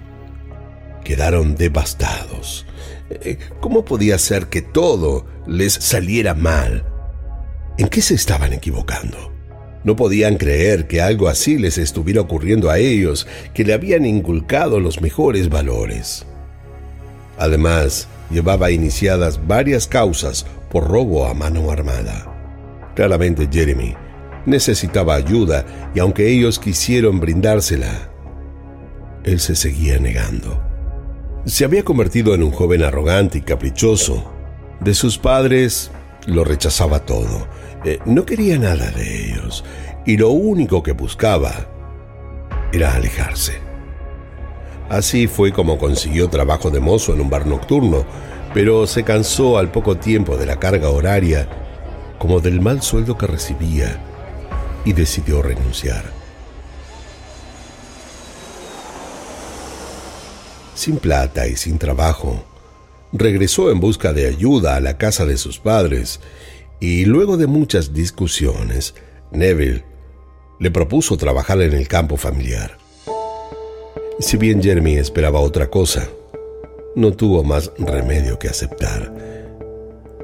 quedaron 1.02 1.54
devastados. 1.54 2.66
Eh, 3.08 3.38
¿Cómo 3.60 3.82
podía 3.86 4.18
ser 4.18 4.48
que 4.48 4.60
todo 4.60 5.24
les 5.46 5.72
saliera 5.72 6.34
mal? 6.34 6.84
¿En 7.78 7.88
qué 7.88 8.02
se 8.02 8.12
estaban 8.12 8.52
equivocando? 8.52 9.31
No 9.84 9.96
podían 9.96 10.36
creer 10.36 10.86
que 10.86 11.00
algo 11.00 11.28
así 11.28 11.58
les 11.58 11.78
estuviera 11.78 12.20
ocurriendo 12.20 12.70
a 12.70 12.78
ellos, 12.78 13.26
que 13.52 13.64
le 13.64 13.72
habían 13.72 14.04
inculcado 14.04 14.78
los 14.80 15.00
mejores 15.00 15.48
valores. 15.48 16.24
Además, 17.38 18.08
llevaba 18.30 18.70
iniciadas 18.70 19.46
varias 19.46 19.86
causas 19.86 20.46
por 20.70 20.88
robo 20.88 21.26
a 21.26 21.34
mano 21.34 21.70
armada. 21.70 22.28
Claramente 22.94 23.48
Jeremy 23.50 23.94
necesitaba 24.46 25.14
ayuda 25.14 25.64
y 25.94 25.98
aunque 25.98 26.28
ellos 26.28 26.58
quisieron 26.58 27.20
brindársela, 27.20 28.10
él 29.24 29.40
se 29.40 29.54
seguía 29.54 29.98
negando. 29.98 30.62
Se 31.44 31.64
había 31.64 31.84
convertido 31.84 32.34
en 32.34 32.42
un 32.42 32.50
joven 32.50 32.82
arrogante 32.82 33.38
y 33.38 33.42
caprichoso. 33.42 34.30
De 34.80 34.94
sus 34.94 35.18
padres 35.18 35.90
lo 36.26 36.44
rechazaba 36.44 37.00
todo. 37.00 37.46
Eh, 37.84 37.98
no 38.04 38.24
quería 38.24 38.58
nada 38.58 38.90
de 38.90 39.30
ellos 39.30 39.64
y 40.06 40.16
lo 40.16 40.30
único 40.30 40.82
que 40.82 40.92
buscaba 40.92 41.66
era 42.72 42.94
alejarse. 42.94 43.58
Así 44.88 45.26
fue 45.26 45.52
como 45.52 45.78
consiguió 45.78 46.28
trabajo 46.28 46.70
de 46.70 46.80
mozo 46.80 47.14
en 47.14 47.20
un 47.20 47.30
bar 47.30 47.46
nocturno, 47.46 48.04
pero 48.52 48.86
se 48.86 49.04
cansó 49.04 49.58
al 49.58 49.70
poco 49.70 49.96
tiempo 49.96 50.36
de 50.36 50.46
la 50.46 50.58
carga 50.58 50.90
horaria 50.90 51.48
como 52.18 52.40
del 52.40 52.60
mal 52.60 52.82
sueldo 52.82 53.16
que 53.16 53.26
recibía 53.26 53.98
y 54.84 54.92
decidió 54.92 55.42
renunciar. 55.42 56.04
Sin 60.74 60.98
plata 60.98 61.46
y 61.46 61.56
sin 61.56 61.78
trabajo, 61.78 62.44
regresó 63.12 63.70
en 63.70 63.80
busca 63.80 64.12
de 64.12 64.26
ayuda 64.26 64.76
a 64.76 64.80
la 64.80 64.96
casa 64.96 65.26
de 65.26 65.36
sus 65.36 65.58
padres 65.58 66.20
y 66.80 67.04
luego 67.04 67.36
de 67.36 67.46
muchas 67.46 67.92
discusiones, 67.92 68.94
Neville 69.30 69.84
le 70.58 70.70
propuso 70.70 71.16
trabajar 71.16 71.60
en 71.60 71.72
el 71.72 71.88
campo 71.88 72.16
familiar. 72.16 72.78
Si 74.18 74.36
bien 74.36 74.62
Jeremy 74.62 74.96
esperaba 74.96 75.40
otra 75.40 75.68
cosa, 75.68 76.08
no 76.94 77.12
tuvo 77.12 77.42
más 77.42 77.72
remedio 77.78 78.38
que 78.38 78.48
aceptar, 78.48 79.12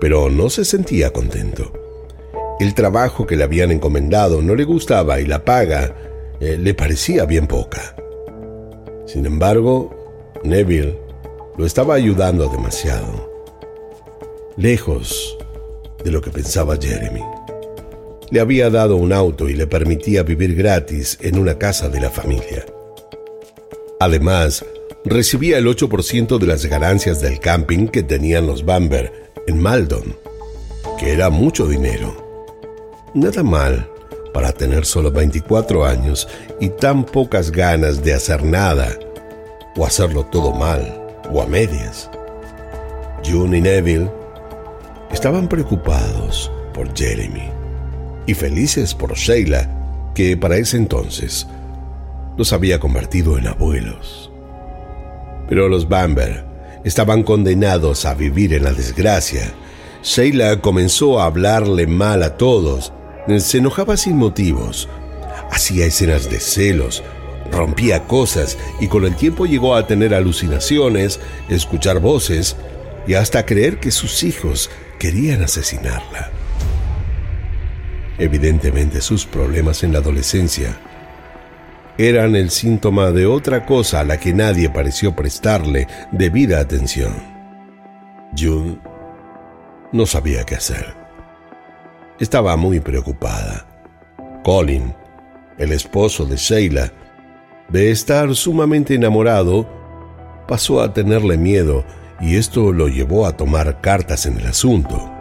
pero 0.00 0.30
no 0.30 0.50
se 0.50 0.64
sentía 0.64 1.12
contento. 1.12 1.72
El 2.60 2.74
trabajo 2.74 3.26
que 3.26 3.36
le 3.36 3.44
habían 3.44 3.70
encomendado 3.70 4.42
no 4.42 4.54
le 4.54 4.64
gustaba 4.64 5.20
y 5.20 5.26
la 5.26 5.44
paga 5.44 5.94
eh, 6.40 6.56
le 6.58 6.74
parecía 6.74 7.24
bien 7.24 7.46
poca. 7.46 7.96
Sin 9.06 9.26
embargo, 9.26 9.90
Neville 10.44 11.07
lo 11.58 11.66
estaba 11.66 11.94
ayudando 11.94 12.48
demasiado, 12.48 13.28
lejos 14.56 15.36
de 16.04 16.12
lo 16.12 16.20
que 16.20 16.30
pensaba 16.30 16.78
Jeremy. 16.80 17.24
le 18.30 18.40
había 18.40 18.70
dado 18.70 18.94
un 18.94 19.12
auto 19.12 19.48
y 19.48 19.54
le 19.54 19.66
permitía 19.66 20.22
vivir 20.22 20.54
gratis 20.54 21.18
en 21.20 21.36
una 21.36 21.58
casa 21.58 21.88
de 21.88 22.00
la 22.00 22.10
familia. 22.10 22.64
Además, 23.98 24.64
recibía 25.04 25.58
el 25.58 25.66
8% 25.66 26.38
de 26.38 26.46
las 26.46 26.64
ganancias 26.66 27.20
del 27.20 27.40
camping 27.40 27.88
que 27.88 28.04
tenían 28.04 28.46
los 28.46 28.64
Bamber 28.64 29.32
en 29.48 29.60
Maldon, 29.60 30.16
que 30.96 31.12
era 31.12 31.28
mucho 31.28 31.66
dinero. 31.66 32.14
Nada 33.14 33.42
mal 33.42 33.90
para 34.32 34.52
tener 34.52 34.86
solo 34.86 35.10
24 35.10 35.84
años 35.84 36.28
y 36.60 36.68
tan 36.68 37.04
pocas 37.04 37.50
ganas 37.50 38.04
de 38.04 38.14
hacer 38.14 38.44
nada, 38.44 38.96
o 39.76 39.84
hacerlo 39.84 40.26
todo 40.26 40.52
mal, 40.52 40.97
o 41.32 41.42
a 41.42 41.46
medias. 41.46 42.10
June 43.24 43.58
y 43.58 43.60
Neville 43.60 44.10
estaban 45.10 45.48
preocupados 45.48 46.50
por 46.72 46.96
Jeremy 46.96 47.50
y 48.26 48.34
felices 48.34 48.94
por 48.94 49.14
Sheila, 49.14 49.68
que 50.14 50.36
para 50.36 50.56
ese 50.56 50.76
entonces 50.76 51.46
los 52.36 52.52
había 52.52 52.78
convertido 52.78 53.38
en 53.38 53.48
abuelos. 53.48 54.30
Pero 55.48 55.68
los 55.68 55.88
Bamber 55.88 56.44
estaban 56.84 57.22
condenados 57.22 58.04
a 58.04 58.14
vivir 58.14 58.54
en 58.54 58.64
la 58.64 58.72
desgracia. 58.72 59.52
Sheila 60.02 60.60
comenzó 60.60 61.20
a 61.20 61.26
hablarle 61.26 61.86
mal 61.86 62.22
a 62.22 62.36
todos, 62.36 62.92
se 63.38 63.58
enojaba 63.58 63.96
sin 63.96 64.16
motivos, 64.16 64.88
hacía 65.50 65.86
escenas 65.86 66.30
de 66.30 66.38
celos, 66.38 67.02
rompía 67.50 68.04
cosas 68.04 68.58
y 68.80 68.88
con 68.88 69.04
el 69.04 69.16
tiempo 69.16 69.46
llegó 69.46 69.74
a 69.74 69.86
tener 69.86 70.14
alucinaciones, 70.14 71.20
escuchar 71.48 72.00
voces 72.00 72.56
y 73.06 73.14
hasta 73.14 73.46
creer 73.46 73.80
que 73.80 73.90
sus 73.90 74.22
hijos 74.22 74.70
querían 74.98 75.42
asesinarla. 75.42 76.30
Evidentemente 78.18 79.00
sus 79.00 79.26
problemas 79.26 79.82
en 79.84 79.92
la 79.92 80.00
adolescencia 80.00 80.78
eran 81.98 82.36
el 82.36 82.50
síntoma 82.50 83.10
de 83.10 83.26
otra 83.26 83.66
cosa 83.66 84.00
a 84.00 84.04
la 84.04 84.18
que 84.18 84.32
nadie 84.32 84.70
pareció 84.70 85.16
prestarle 85.16 85.88
debida 86.12 86.60
atención. 86.60 87.12
June 88.36 88.78
no 89.92 90.06
sabía 90.06 90.44
qué 90.44 90.54
hacer. 90.54 90.94
Estaba 92.20 92.56
muy 92.56 92.78
preocupada. 92.80 93.66
Colin, 94.44 94.94
el 95.58 95.72
esposo 95.72 96.24
de 96.24 96.36
Sheila, 96.36 96.92
de 97.68 97.90
estar 97.90 98.34
sumamente 98.34 98.94
enamorado, 98.94 99.68
pasó 100.46 100.80
a 100.80 100.94
tenerle 100.94 101.36
miedo 101.36 101.84
y 102.20 102.36
esto 102.36 102.72
lo 102.72 102.88
llevó 102.88 103.26
a 103.26 103.36
tomar 103.36 103.80
cartas 103.80 104.26
en 104.26 104.38
el 104.38 104.46
asunto. 104.46 105.12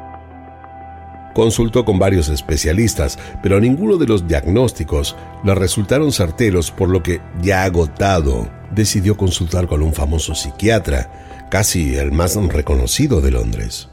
Consultó 1.36 1.86
con 1.86 2.00
varios 2.00 2.30
especialistas, 2.30 3.20
pero 3.44 3.60
ninguno 3.60 3.98
de 3.98 4.08
los 4.08 4.28
diagnósticos 4.28 5.16
le 5.44 5.54
resultaron 5.54 6.12
certeros, 6.12 6.72
por 6.72 6.90
lo 6.90 7.04
que, 7.04 7.22
ya 7.44 7.64
agotado, 7.64 8.50
decidió 8.72 9.16
consultar 9.16 9.68
con 9.68 9.84
un 9.84 9.94
famoso 9.94 10.34
psiquiatra, 10.34 11.48
casi 11.52 11.96
el 11.96 12.12
más 12.12 12.36
reconocido 12.36 13.22
de 13.22 13.32
Londres. 13.32 13.88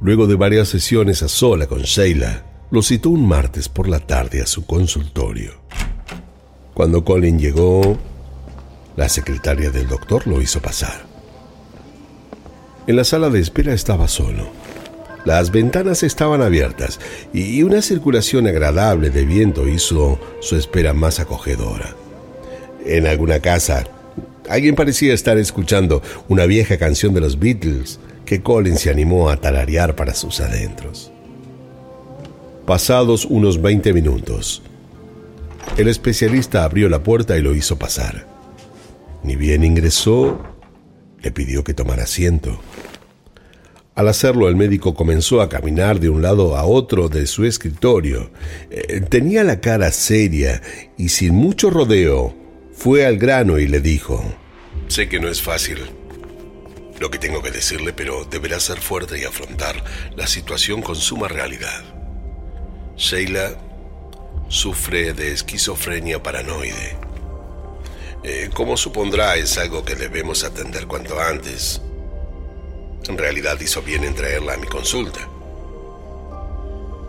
Luego 0.00 0.26
de 0.26 0.34
varias 0.34 0.68
sesiones 0.68 1.22
a 1.22 1.28
sola 1.28 1.68
con 1.68 1.82
Sheila, 1.82 2.42
lo 2.72 2.82
citó 2.82 3.10
un 3.10 3.28
martes 3.28 3.68
por 3.68 3.88
la 3.88 4.00
tarde 4.00 4.42
a 4.42 4.46
su 4.46 4.66
consultorio. 4.66 5.52
Cuando 6.74 7.04
Colin 7.04 7.38
llegó, 7.38 7.98
la 8.96 9.08
secretaria 9.08 9.70
del 9.70 9.88
doctor 9.88 10.26
lo 10.26 10.40
hizo 10.40 10.60
pasar. 10.60 11.04
En 12.86 12.96
la 12.96 13.04
sala 13.04 13.28
de 13.28 13.40
espera 13.40 13.74
estaba 13.74 14.08
solo. 14.08 14.48
Las 15.24 15.52
ventanas 15.52 16.02
estaban 16.02 16.42
abiertas 16.42 16.98
y 17.32 17.62
una 17.62 17.80
circulación 17.80 18.46
agradable 18.46 19.10
de 19.10 19.24
viento 19.24 19.68
hizo 19.68 20.18
su 20.40 20.56
espera 20.56 20.92
más 20.94 21.20
acogedora. 21.20 21.94
En 22.84 23.06
alguna 23.06 23.38
casa, 23.38 23.84
alguien 24.48 24.74
parecía 24.74 25.14
estar 25.14 25.38
escuchando 25.38 26.02
una 26.28 26.46
vieja 26.46 26.76
canción 26.76 27.14
de 27.14 27.20
los 27.20 27.38
Beatles 27.38 28.00
que 28.24 28.42
Colin 28.42 28.76
se 28.76 28.90
animó 28.90 29.30
a 29.30 29.36
tararear 29.36 29.94
para 29.94 30.14
sus 30.14 30.40
adentros. 30.40 31.12
Pasados 32.66 33.24
unos 33.24 33.62
20 33.62 33.92
minutos, 33.92 34.62
el 35.76 35.88
especialista 35.88 36.64
abrió 36.64 36.88
la 36.88 37.02
puerta 37.02 37.36
y 37.36 37.42
lo 37.42 37.54
hizo 37.54 37.78
pasar. 37.78 38.26
Ni 39.22 39.36
bien 39.36 39.64
ingresó, 39.64 40.42
le 41.22 41.30
pidió 41.30 41.64
que 41.64 41.74
tomara 41.74 42.04
asiento. 42.04 42.60
Al 43.94 44.08
hacerlo, 44.08 44.48
el 44.48 44.56
médico 44.56 44.94
comenzó 44.94 45.42
a 45.42 45.48
caminar 45.48 46.00
de 46.00 46.08
un 46.08 46.22
lado 46.22 46.56
a 46.56 46.64
otro 46.64 47.08
de 47.08 47.26
su 47.26 47.44
escritorio. 47.44 48.30
Eh, 48.70 49.02
tenía 49.02 49.44
la 49.44 49.60
cara 49.60 49.92
seria 49.92 50.62
y 50.96 51.10
sin 51.10 51.34
mucho 51.34 51.68
rodeo 51.70 52.34
fue 52.72 53.04
al 53.04 53.18
grano 53.18 53.58
y 53.58 53.66
le 53.66 53.80
dijo, 53.80 54.24
Sé 54.88 55.08
que 55.08 55.20
no 55.20 55.28
es 55.28 55.42
fácil 55.42 55.78
lo 57.02 57.10
que 57.10 57.18
tengo 57.18 57.42
que 57.42 57.50
decirle, 57.50 57.92
pero 57.92 58.24
deberá 58.24 58.60
ser 58.60 58.78
fuerte 58.78 59.18
y 59.18 59.24
afrontar 59.24 59.82
la 60.14 60.26
situación 60.28 60.82
con 60.82 60.94
suma 60.94 61.26
realidad. 61.26 61.82
Sheila 62.96 63.56
sufre 64.48 65.12
de 65.12 65.32
esquizofrenia 65.32 66.22
paranoide. 66.22 66.96
Eh, 68.24 68.50
como 68.54 68.76
supondrá, 68.76 69.36
es 69.36 69.58
algo 69.58 69.84
que 69.84 69.96
debemos 69.96 70.44
atender 70.44 70.86
cuanto 70.86 71.20
antes. 71.20 71.80
En 73.08 73.18
realidad 73.18 73.58
hizo 73.60 73.82
bien 73.82 74.04
en 74.04 74.14
traerla 74.14 74.54
a 74.54 74.56
mi 74.58 74.66
consulta. 74.66 75.28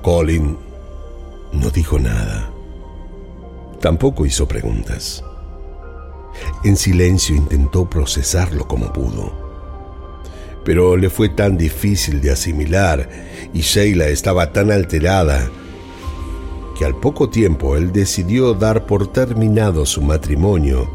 Colin 0.02 0.58
no 1.52 1.70
dijo 1.70 2.00
nada. 2.00 2.52
Tampoco 3.80 4.26
hizo 4.26 4.48
preguntas. 4.48 5.24
En 6.64 6.78
silencio 6.78 7.36
intentó 7.36 7.90
procesarlo 7.90 8.68
como 8.68 8.92
pudo. 8.92 9.32
Pero 10.66 10.98
le 10.98 11.10
fue 11.10 11.30
tan 11.30 11.58
difícil 11.58 12.22
de 12.22 12.32
asimilar 12.32 13.10
y 13.54 13.62
Sheila 13.62 14.08
estaba 14.08 14.52
tan 14.52 14.72
alterada 14.72 15.52
que 16.78 16.86
al 16.86 17.00
poco 17.00 17.30
tiempo 17.30 17.76
él 17.78 17.92
decidió 17.92 18.54
dar 18.54 18.86
por 18.86 19.12
terminado 19.12 19.86
su 19.86 20.02
matrimonio 20.02 20.90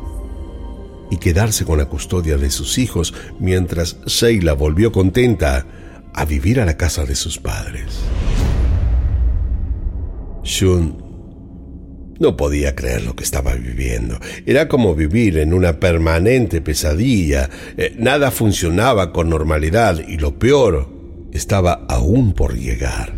y 1.11 1.17
quedarse 1.17 1.65
con 1.65 1.79
la 1.79 1.87
custodia 1.87 2.37
de 2.37 2.51
sus 2.51 2.79
hijos 2.79 3.15
mientras 3.39 3.99
Sheila 4.07 4.53
volvió 4.53 4.93
contenta 4.93 5.67
a 6.15 6.25
vivir 6.25 6.61
a 6.61 6.67
la 6.67 6.77
casa 6.77 7.05
de 7.05 7.15
sus 7.15 7.39
padres. 7.39 8.01
Shun 10.43 11.09
no 12.19 12.37
podía 12.37 12.75
creer 12.75 13.05
lo 13.05 13.15
que 13.15 13.23
estaba 13.23 13.55
viviendo. 13.55 14.19
Era 14.45 14.67
como 14.69 14.95
vivir 14.95 15.39
en 15.39 15.55
una 15.55 15.79
permanente 15.79 16.61
pesadilla. 16.61 17.49
Eh, 17.77 17.95
nada 17.97 18.31
funcionaba 18.31 19.13
con 19.13 19.29
normalidad 19.29 20.01
y 20.07 20.17
lo 20.17 20.39
peor 20.39 20.89
estaba 21.33 21.85
aún 21.89 22.33
por 22.33 22.57
llegar. 22.57 23.18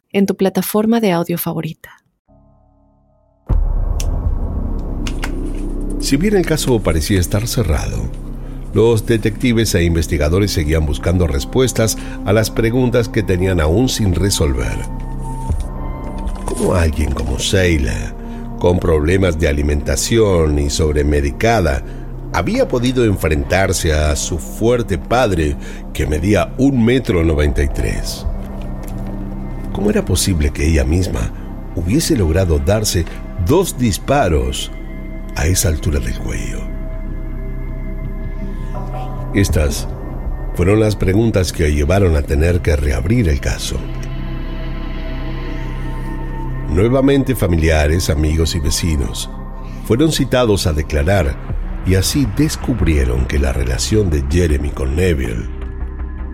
en 0.13 0.25
tu 0.25 0.35
plataforma 0.35 0.99
de 0.99 1.11
audio 1.11 1.37
favorita. 1.37 1.97
Si 5.99 6.17
bien 6.17 6.35
el 6.35 6.45
caso 6.45 6.81
parecía 6.81 7.19
estar 7.19 7.47
cerrado, 7.47 8.09
los 8.73 9.05
detectives 9.05 9.75
e 9.75 9.83
investigadores 9.83 10.51
seguían 10.51 10.85
buscando 10.85 11.27
respuestas 11.27 11.97
a 12.25 12.33
las 12.33 12.49
preguntas 12.49 13.09
que 13.09 13.21
tenían 13.21 13.59
aún 13.59 13.89
sin 13.89 14.15
resolver. 14.15 14.77
¿Cómo 16.45 16.73
alguien 16.73 17.11
como 17.11 17.37
Sheila, 17.37 18.15
con 18.59 18.79
problemas 18.79 19.39
de 19.39 19.47
alimentación 19.47 20.57
y 20.57 20.69
sobremedicada, 20.69 21.83
había 22.33 22.67
podido 22.67 23.03
enfrentarse 23.03 23.93
a 23.93 24.15
su 24.15 24.39
fuerte 24.39 24.97
padre 24.97 25.57
que 25.93 26.07
medía 26.07 26.53
un 26.57 26.83
metro 26.83 27.23
noventa 27.23 27.61
y 27.61 27.67
tres? 27.67 28.25
¿Cómo 29.73 29.89
era 29.89 30.03
posible 30.03 30.51
que 30.51 30.67
ella 30.67 30.83
misma 30.83 31.31
hubiese 31.75 32.17
logrado 32.17 32.59
darse 32.59 33.05
dos 33.45 33.77
disparos 33.77 34.71
a 35.35 35.47
esa 35.47 35.69
altura 35.69 35.99
del 35.99 36.17
cuello? 36.19 36.59
Estas 39.33 39.87
fueron 40.55 40.81
las 40.81 40.97
preguntas 40.97 41.53
que 41.53 41.73
llevaron 41.73 42.17
a 42.17 42.21
tener 42.21 42.61
que 42.61 42.75
reabrir 42.75 43.29
el 43.29 43.39
caso. 43.39 43.77
Nuevamente 46.69 47.35
familiares, 47.35 48.09
amigos 48.09 48.55
y 48.55 48.59
vecinos 48.59 49.29
fueron 49.85 50.11
citados 50.11 50.67
a 50.67 50.73
declarar 50.73 51.35
y 51.85 51.95
así 51.95 52.27
descubrieron 52.37 53.25
que 53.25 53.39
la 53.39 53.53
relación 53.53 54.09
de 54.09 54.23
Jeremy 54.29 54.69
con 54.69 54.95
Neville 54.95 55.49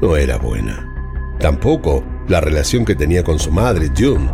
no 0.01 0.15
era 0.15 0.37
buena. 0.37 1.35
Tampoco 1.39 2.03
la 2.27 2.41
relación 2.41 2.85
que 2.85 2.95
tenía 2.95 3.23
con 3.23 3.39
su 3.39 3.51
madre, 3.51 3.89
June. 3.97 4.29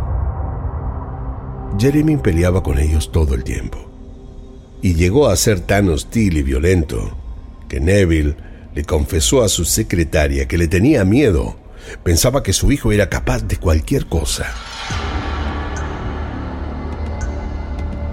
Jeremy 1.78 2.16
peleaba 2.16 2.62
con 2.62 2.78
ellos 2.78 3.10
todo 3.10 3.34
el 3.34 3.44
tiempo 3.44 3.78
y 4.82 4.94
llegó 4.94 5.28
a 5.28 5.36
ser 5.36 5.60
tan 5.60 5.88
hostil 5.88 6.36
y 6.36 6.42
violento 6.42 7.16
que 7.68 7.80
Neville 7.80 8.36
le 8.74 8.84
confesó 8.84 9.42
a 9.42 9.48
su 9.48 9.64
secretaria 9.64 10.46
que 10.46 10.58
le 10.58 10.68
tenía 10.68 11.04
miedo. 11.04 11.56
Pensaba 12.02 12.42
que 12.42 12.52
su 12.52 12.70
hijo 12.70 12.92
era 12.92 13.08
capaz 13.08 13.42
de 13.44 13.56
cualquier 13.56 14.06
cosa. 14.06 14.46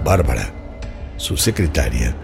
Bárbara, 0.04 0.52
su 1.16 1.36
secretaria, 1.36 2.16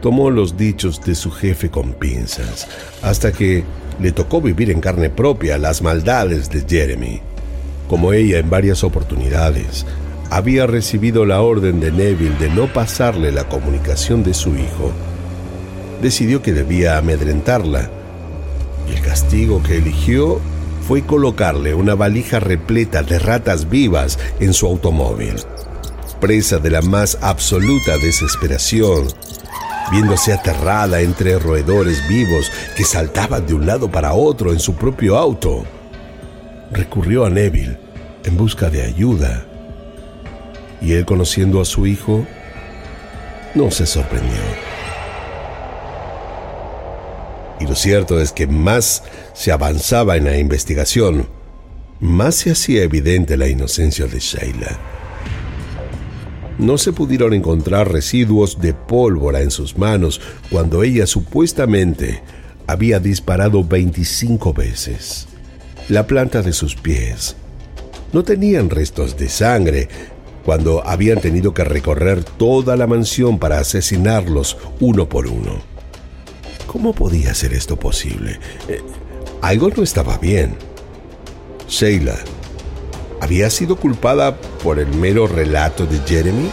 tomó 0.00 0.30
los 0.30 0.56
dichos 0.56 1.02
de 1.04 1.14
su 1.14 1.30
jefe 1.30 1.70
con 1.70 1.94
pinzas, 1.94 2.68
hasta 3.02 3.32
que 3.32 3.64
le 4.00 4.12
tocó 4.12 4.40
vivir 4.40 4.70
en 4.70 4.80
carne 4.80 5.10
propia 5.10 5.58
las 5.58 5.82
maldades 5.82 6.50
de 6.50 6.64
Jeremy. 6.68 7.20
Como 7.88 8.12
ella 8.12 8.38
en 8.38 8.50
varias 8.50 8.84
oportunidades 8.84 9.86
había 10.30 10.66
recibido 10.66 11.24
la 11.24 11.42
orden 11.42 11.80
de 11.80 11.92
Neville 11.92 12.36
de 12.38 12.48
no 12.48 12.72
pasarle 12.72 13.30
la 13.30 13.44
comunicación 13.44 14.24
de 14.24 14.34
su 14.34 14.56
hijo, 14.56 14.92
decidió 16.02 16.42
que 16.42 16.52
debía 16.52 16.98
amedrentarla, 16.98 17.90
y 18.90 18.94
el 18.96 19.00
castigo 19.00 19.62
que 19.62 19.78
eligió 19.78 20.40
fue 20.86 21.02
colocarle 21.02 21.74
una 21.74 21.94
valija 21.94 22.40
repleta 22.40 23.02
de 23.02 23.18
ratas 23.18 23.70
vivas 23.70 24.18
en 24.40 24.52
su 24.52 24.66
automóvil. 24.66 25.36
Presa 26.20 26.58
de 26.58 26.70
la 26.70 26.82
más 26.82 27.18
absoluta 27.20 27.96
desesperación, 27.98 29.06
viéndose 29.90 30.32
aterrada 30.32 31.00
entre 31.00 31.38
roedores 31.38 32.06
vivos 32.08 32.50
que 32.76 32.84
saltaban 32.84 33.46
de 33.46 33.54
un 33.54 33.66
lado 33.66 33.90
para 33.90 34.14
otro 34.14 34.52
en 34.52 34.58
su 34.58 34.74
propio 34.74 35.16
auto, 35.16 35.64
recurrió 36.72 37.24
a 37.24 37.30
Neville 37.30 37.78
en 38.24 38.36
busca 38.36 38.70
de 38.70 38.82
ayuda. 38.82 39.44
Y 40.80 40.92
él, 40.92 41.04
conociendo 41.04 41.60
a 41.60 41.64
su 41.64 41.86
hijo, 41.86 42.26
no 43.54 43.70
se 43.70 43.86
sorprendió. 43.86 44.40
Y 47.60 47.66
lo 47.66 47.74
cierto 47.74 48.20
es 48.20 48.32
que 48.32 48.46
más 48.46 49.02
se 49.32 49.52
avanzaba 49.52 50.16
en 50.16 50.24
la 50.24 50.36
investigación, 50.36 51.28
más 52.00 52.34
se 52.34 52.50
hacía 52.50 52.82
evidente 52.82 53.36
la 53.36 53.48
inocencia 53.48 54.06
de 54.06 54.18
Sheila. 54.18 54.93
No 56.58 56.78
se 56.78 56.92
pudieron 56.92 57.32
encontrar 57.32 57.90
residuos 57.90 58.60
de 58.60 58.74
pólvora 58.74 59.42
en 59.42 59.50
sus 59.50 59.76
manos 59.76 60.20
cuando 60.50 60.82
ella 60.82 61.06
supuestamente 61.06 62.22
había 62.66 63.00
disparado 63.00 63.64
25 63.64 64.52
veces. 64.52 65.26
La 65.88 66.06
planta 66.06 66.42
de 66.42 66.52
sus 66.52 66.76
pies 66.76 67.36
no 68.12 68.22
tenían 68.22 68.70
restos 68.70 69.16
de 69.16 69.28
sangre 69.28 69.88
cuando 70.44 70.86
habían 70.86 71.20
tenido 71.20 71.52
que 71.52 71.64
recorrer 71.64 72.22
toda 72.22 72.76
la 72.76 72.86
mansión 72.86 73.38
para 73.38 73.58
asesinarlos 73.58 74.56
uno 74.78 75.08
por 75.08 75.26
uno. 75.26 75.62
¿Cómo 76.66 76.94
podía 76.94 77.34
ser 77.34 77.52
esto 77.52 77.76
posible? 77.76 78.38
Eh, 78.68 78.80
algo 79.42 79.70
no 79.76 79.82
estaba 79.82 80.18
bien. 80.18 80.56
Sheila, 81.68 82.16
¿había 83.24 83.48
sido 83.48 83.76
culpada 83.76 84.36
por 84.62 84.78
el 84.78 84.88
mero 84.88 85.26
relato 85.26 85.86
de 85.86 85.98
Jeremy? 86.06 86.50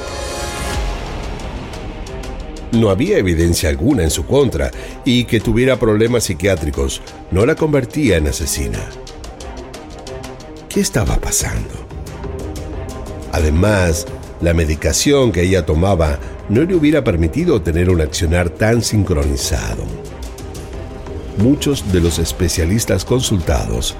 No 2.71 2.89
había 2.89 3.17
evidencia 3.17 3.67
alguna 3.67 4.03
en 4.03 4.09
su 4.09 4.25
contra 4.25 4.71
y 5.03 5.25
que 5.25 5.41
tuviera 5.41 5.77
problemas 5.77 6.23
psiquiátricos 6.23 7.01
no 7.29 7.45
la 7.45 7.55
convertía 7.55 8.15
en 8.15 8.27
asesina. 8.27 8.79
¿Qué 10.69 10.79
estaba 10.79 11.17
pasando? 11.17 11.73
Además, 13.33 14.07
la 14.39 14.53
medicación 14.53 15.33
que 15.33 15.43
ella 15.43 15.65
tomaba 15.65 16.19
no 16.47 16.63
le 16.63 16.73
hubiera 16.73 17.03
permitido 17.03 17.61
tener 17.61 17.89
un 17.89 17.99
accionar 17.99 18.49
tan 18.49 18.81
sincronizado. 18.81 19.83
Muchos 21.37 21.91
de 21.91 21.99
los 21.99 22.17
especialistas 22.17 23.03
consultados 23.03 23.97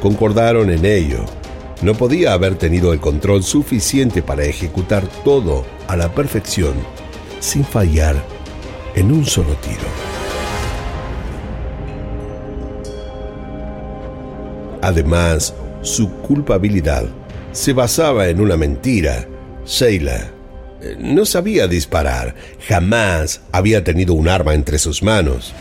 concordaron 0.00 0.70
en 0.70 0.86
ello. 0.86 1.26
No 1.80 1.94
podía 1.94 2.32
haber 2.32 2.56
tenido 2.56 2.92
el 2.92 2.98
control 2.98 3.44
suficiente 3.44 4.20
para 4.20 4.44
ejecutar 4.44 5.06
todo 5.24 5.64
a 5.86 5.96
la 5.96 6.12
perfección 6.12 6.74
sin 7.38 7.64
fallar 7.64 8.16
en 8.96 9.12
un 9.12 9.24
solo 9.24 9.54
tiro. 9.56 9.86
Además, 14.82 15.54
su 15.82 16.10
culpabilidad 16.10 17.04
se 17.52 17.72
basaba 17.72 18.28
en 18.28 18.40
una 18.40 18.56
mentira. 18.56 19.26
Sheila 19.64 20.30
eh, 20.80 20.96
no 20.98 21.24
sabía 21.24 21.68
disparar, 21.68 22.34
jamás 22.66 23.40
había 23.52 23.84
tenido 23.84 24.14
un 24.14 24.28
arma 24.28 24.54
entre 24.54 24.78
sus 24.78 25.02
manos. 25.02 25.54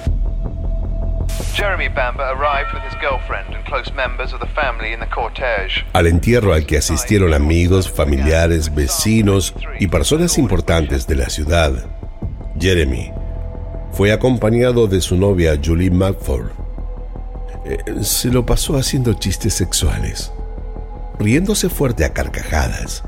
Al 5.91 6.05
entierro 6.05 6.53
al 6.53 6.67
que 6.67 6.77
asistieron 6.77 7.33
amigos, 7.33 7.91
familiares, 7.91 8.75
vecinos 8.75 9.55
y 9.79 9.87
personas 9.87 10.37
importantes 10.37 11.07
de 11.07 11.15
la 11.15 11.29
ciudad, 11.29 11.73
Jeremy 12.59 13.11
fue 13.91 14.11
acompañado 14.11 14.85
de 14.85 15.01
su 15.01 15.17
novia 15.17 15.59
Julie 15.59 15.89
Magford. 15.89 16.51
Eh, 17.65 18.03
se 18.03 18.29
lo 18.29 18.45
pasó 18.45 18.77
haciendo 18.77 19.13
chistes 19.13 19.55
sexuales, 19.55 20.31
riéndose 21.17 21.69
fuerte 21.69 22.05
a 22.05 22.13
carcajadas 22.13 23.03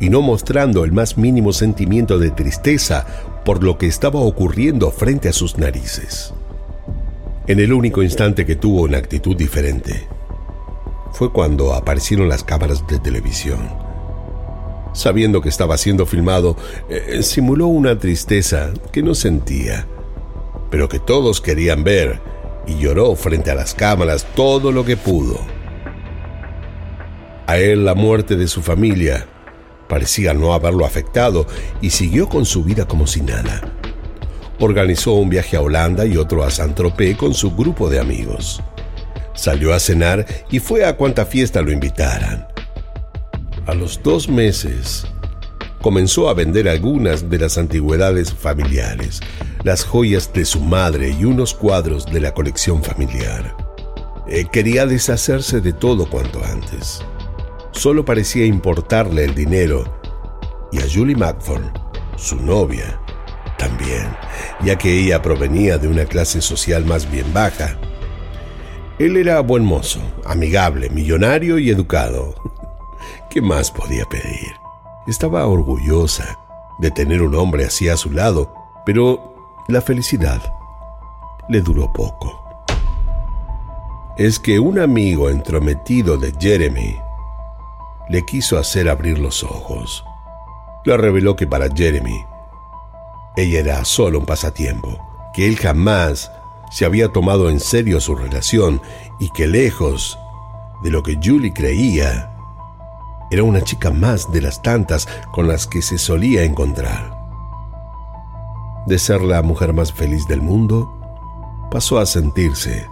y 0.00 0.08
no 0.08 0.22
mostrando 0.22 0.84
el 0.84 0.92
más 0.92 1.18
mínimo 1.18 1.52
sentimiento 1.52 2.18
de 2.18 2.30
tristeza 2.30 3.04
por 3.44 3.62
lo 3.62 3.76
que 3.76 3.88
estaba 3.88 4.20
ocurriendo 4.20 4.90
frente 4.90 5.28
a 5.28 5.34
sus 5.34 5.58
narices 5.58 6.32
en 7.50 7.58
el 7.58 7.72
único 7.72 8.00
instante 8.00 8.46
que 8.46 8.54
tuvo 8.54 8.82
una 8.82 8.98
actitud 8.98 9.36
diferente. 9.36 10.06
Fue 11.10 11.32
cuando 11.32 11.74
aparecieron 11.74 12.28
las 12.28 12.44
cámaras 12.44 12.86
de 12.86 13.00
televisión. 13.00 13.68
Sabiendo 14.92 15.40
que 15.40 15.48
estaba 15.48 15.76
siendo 15.76 16.06
filmado, 16.06 16.56
eh, 16.88 17.24
simuló 17.24 17.66
una 17.66 17.98
tristeza 17.98 18.70
que 18.92 19.02
no 19.02 19.16
sentía, 19.16 19.84
pero 20.70 20.88
que 20.88 21.00
todos 21.00 21.40
querían 21.40 21.82
ver, 21.82 22.20
y 22.68 22.78
lloró 22.78 23.16
frente 23.16 23.50
a 23.50 23.56
las 23.56 23.74
cámaras 23.74 24.28
todo 24.36 24.70
lo 24.70 24.84
que 24.84 24.96
pudo. 24.96 25.40
A 27.48 27.58
él 27.58 27.84
la 27.84 27.96
muerte 27.96 28.36
de 28.36 28.46
su 28.46 28.62
familia 28.62 29.26
parecía 29.88 30.34
no 30.34 30.54
haberlo 30.54 30.86
afectado 30.86 31.48
y 31.80 31.90
siguió 31.90 32.28
con 32.28 32.44
su 32.44 32.62
vida 32.62 32.86
como 32.86 33.08
si 33.08 33.22
nada 33.22 33.79
organizó 34.60 35.14
un 35.14 35.28
viaje 35.28 35.56
a 35.56 35.62
Holanda 35.62 36.06
y 36.06 36.16
otro 36.16 36.44
a 36.44 36.50
Saint-Tropez 36.50 37.16
con 37.16 37.34
su 37.34 37.54
grupo 37.56 37.88
de 37.88 37.98
amigos. 37.98 38.62
Salió 39.34 39.74
a 39.74 39.80
cenar 39.80 40.26
y 40.50 40.58
fue 40.58 40.84
a 40.84 40.96
cuanta 40.96 41.24
fiesta 41.24 41.62
lo 41.62 41.72
invitaran. 41.72 42.46
A 43.66 43.74
los 43.74 44.02
dos 44.02 44.28
meses, 44.28 45.06
comenzó 45.80 46.28
a 46.28 46.34
vender 46.34 46.68
algunas 46.68 47.30
de 47.30 47.38
las 47.38 47.56
antigüedades 47.56 48.32
familiares, 48.32 49.20
las 49.64 49.84
joyas 49.84 50.32
de 50.32 50.44
su 50.44 50.60
madre 50.60 51.16
y 51.18 51.24
unos 51.24 51.54
cuadros 51.54 52.06
de 52.06 52.20
la 52.20 52.34
colección 52.34 52.82
familiar. 52.82 53.56
Eh, 54.28 54.46
quería 54.52 54.86
deshacerse 54.86 55.60
de 55.60 55.72
todo 55.72 56.08
cuanto 56.08 56.44
antes. 56.44 57.02
Solo 57.72 58.04
parecía 58.04 58.44
importarle 58.44 59.24
el 59.24 59.34
dinero 59.34 60.00
y 60.70 60.78
a 60.78 60.84
Julie 60.92 61.16
Magford, 61.16 61.64
su 62.16 62.36
novia, 62.36 62.99
también, 63.60 64.08
ya 64.64 64.76
que 64.76 64.98
ella 64.98 65.20
provenía 65.20 65.76
de 65.76 65.86
una 65.86 66.06
clase 66.06 66.40
social 66.40 66.86
más 66.86 67.10
bien 67.10 67.30
baja. 67.34 67.76
Él 68.98 69.18
era 69.18 69.40
buen 69.40 69.64
mozo, 69.64 70.00
amigable, 70.24 70.88
millonario 70.88 71.58
y 71.58 71.68
educado. 71.68 72.34
¿Qué 73.30 73.42
más 73.42 73.70
podía 73.70 74.06
pedir? 74.06 74.54
Estaba 75.06 75.46
orgullosa 75.46 76.38
de 76.78 76.90
tener 76.90 77.20
un 77.20 77.34
hombre 77.34 77.66
así 77.66 77.90
a 77.90 77.98
su 77.98 78.10
lado, 78.10 78.52
pero 78.86 79.34
la 79.68 79.82
felicidad 79.82 80.40
le 81.50 81.60
duró 81.60 81.92
poco. 81.92 82.42
Es 84.16 84.38
que 84.38 84.58
un 84.58 84.78
amigo 84.78 85.28
entrometido 85.28 86.16
de 86.16 86.32
Jeremy 86.38 86.96
le 88.08 88.24
quiso 88.24 88.58
hacer 88.58 88.88
abrir 88.88 89.18
los 89.18 89.44
ojos. 89.44 90.02
Le 90.84 90.96
reveló 90.96 91.36
que 91.36 91.46
para 91.46 91.68
Jeremy 91.68 92.24
Ella 93.36 93.60
era 93.60 93.84
solo 93.84 94.18
un 94.18 94.26
pasatiempo, 94.26 94.98
que 95.32 95.46
él 95.46 95.56
jamás 95.56 96.30
se 96.70 96.84
había 96.84 97.12
tomado 97.12 97.50
en 97.50 97.60
serio 97.60 98.00
su 98.00 98.14
relación 98.14 98.80
y 99.18 99.30
que 99.30 99.46
lejos 99.46 100.18
de 100.82 100.90
lo 100.90 101.02
que 101.02 101.18
Julie 101.22 101.52
creía, 101.52 102.30
era 103.30 103.44
una 103.44 103.62
chica 103.62 103.90
más 103.90 104.32
de 104.32 104.40
las 104.40 104.62
tantas 104.62 105.06
con 105.30 105.46
las 105.46 105.66
que 105.66 105.82
se 105.82 105.98
solía 105.98 106.42
encontrar. 106.42 107.16
De 108.86 108.98
ser 108.98 109.20
la 109.20 109.42
mujer 109.42 109.72
más 109.72 109.92
feliz 109.92 110.26
del 110.26 110.42
mundo, 110.42 110.96
pasó 111.70 111.98
a 111.98 112.06
sentirse 112.06 112.88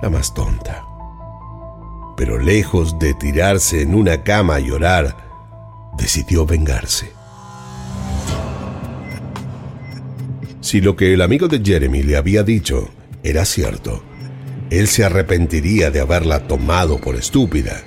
la 0.00 0.10
más 0.10 0.32
tonta. 0.32 0.84
Pero 2.16 2.38
lejos 2.38 2.98
de 2.98 3.14
tirarse 3.14 3.82
en 3.82 3.94
una 3.94 4.22
cama 4.22 4.56
a 4.56 4.60
llorar, 4.60 5.16
decidió 5.96 6.46
vengarse. 6.46 7.17
Si 10.60 10.80
lo 10.80 10.96
que 10.96 11.14
el 11.14 11.22
amigo 11.22 11.46
de 11.46 11.60
Jeremy 11.64 12.02
le 12.02 12.16
había 12.16 12.42
dicho 12.42 12.90
era 13.22 13.44
cierto, 13.44 14.02
él 14.70 14.88
se 14.88 15.04
arrepentiría 15.04 15.90
de 15.90 16.00
haberla 16.00 16.46
tomado 16.46 16.98
por 16.98 17.14
estúpida. 17.14 17.82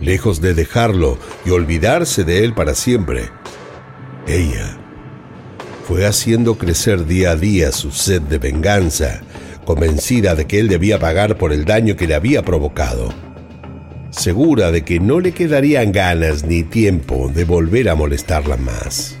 Lejos 0.00 0.40
de 0.40 0.54
dejarlo 0.54 1.18
y 1.44 1.50
olvidarse 1.50 2.24
de 2.24 2.44
él 2.44 2.54
para 2.54 2.74
siempre, 2.74 3.28
ella 4.26 4.78
fue 5.86 6.06
haciendo 6.06 6.56
crecer 6.56 7.06
día 7.06 7.32
a 7.32 7.36
día 7.36 7.72
su 7.72 7.90
sed 7.90 8.22
de 8.22 8.38
venganza, 8.38 9.20
convencida 9.64 10.34
de 10.34 10.46
que 10.46 10.60
él 10.60 10.68
debía 10.68 10.98
pagar 10.98 11.36
por 11.36 11.52
el 11.52 11.64
daño 11.64 11.96
que 11.96 12.06
le 12.06 12.14
había 12.14 12.42
provocado. 12.42 13.12
Segura 14.10 14.70
de 14.70 14.84
que 14.84 15.00
no 15.00 15.20
le 15.20 15.32
quedarían 15.32 15.90
ganas 15.90 16.44
ni 16.44 16.62
tiempo 16.62 17.30
de 17.34 17.44
volver 17.44 17.88
a 17.88 17.94
molestarla 17.94 18.56
más. 18.56 19.16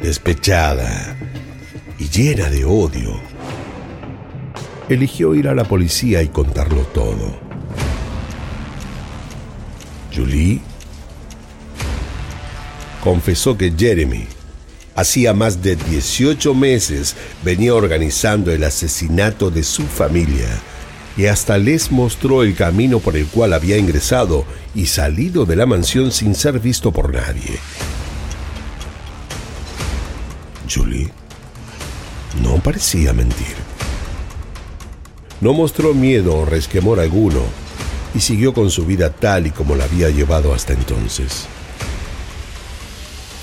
Despechada 0.00 1.16
y 2.00 2.08
llena 2.08 2.48
de 2.48 2.64
odio, 2.64 3.20
eligió 4.88 5.34
ir 5.34 5.48
a 5.48 5.54
la 5.54 5.64
policía 5.64 6.22
y 6.22 6.28
contarlo 6.28 6.80
todo. 6.94 7.38
Julie 10.12 10.60
confesó 13.04 13.56
que 13.56 13.72
Jeremy 13.76 14.26
hacía 14.96 15.34
más 15.34 15.62
de 15.62 15.76
18 15.76 16.54
meses 16.54 17.14
venía 17.44 17.74
organizando 17.74 18.50
el 18.50 18.64
asesinato 18.64 19.50
de 19.50 19.62
su 19.62 19.82
familia 19.82 20.48
y 21.18 21.26
hasta 21.26 21.58
les 21.58 21.92
mostró 21.92 22.42
el 22.42 22.54
camino 22.54 22.98
por 22.98 23.16
el 23.16 23.26
cual 23.26 23.52
había 23.52 23.76
ingresado 23.76 24.46
y 24.74 24.86
salido 24.86 25.44
de 25.44 25.56
la 25.56 25.66
mansión 25.66 26.12
sin 26.12 26.34
ser 26.34 26.60
visto 26.60 26.92
por 26.92 27.12
nadie. 27.12 27.58
Julie 30.72 31.19
no 32.42 32.56
parecía 32.56 33.12
mentir. 33.12 33.56
No 35.40 35.52
mostró 35.52 35.94
miedo 35.94 36.36
o 36.36 36.44
resquemor 36.44 37.00
alguno 37.00 37.40
y 38.14 38.20
siguió 38.20 38.52
con 38.52 38.70
su 38.70 38.84
vida 38.84 39.10
tal 39.10 39.46
y 39.46 39.50
como 39.50 39.76
la 39.76 39.84
había 39.84 40.10
llevado 40.10 40.52
hasta 40.52 40.72
entonces. 40.72 41.46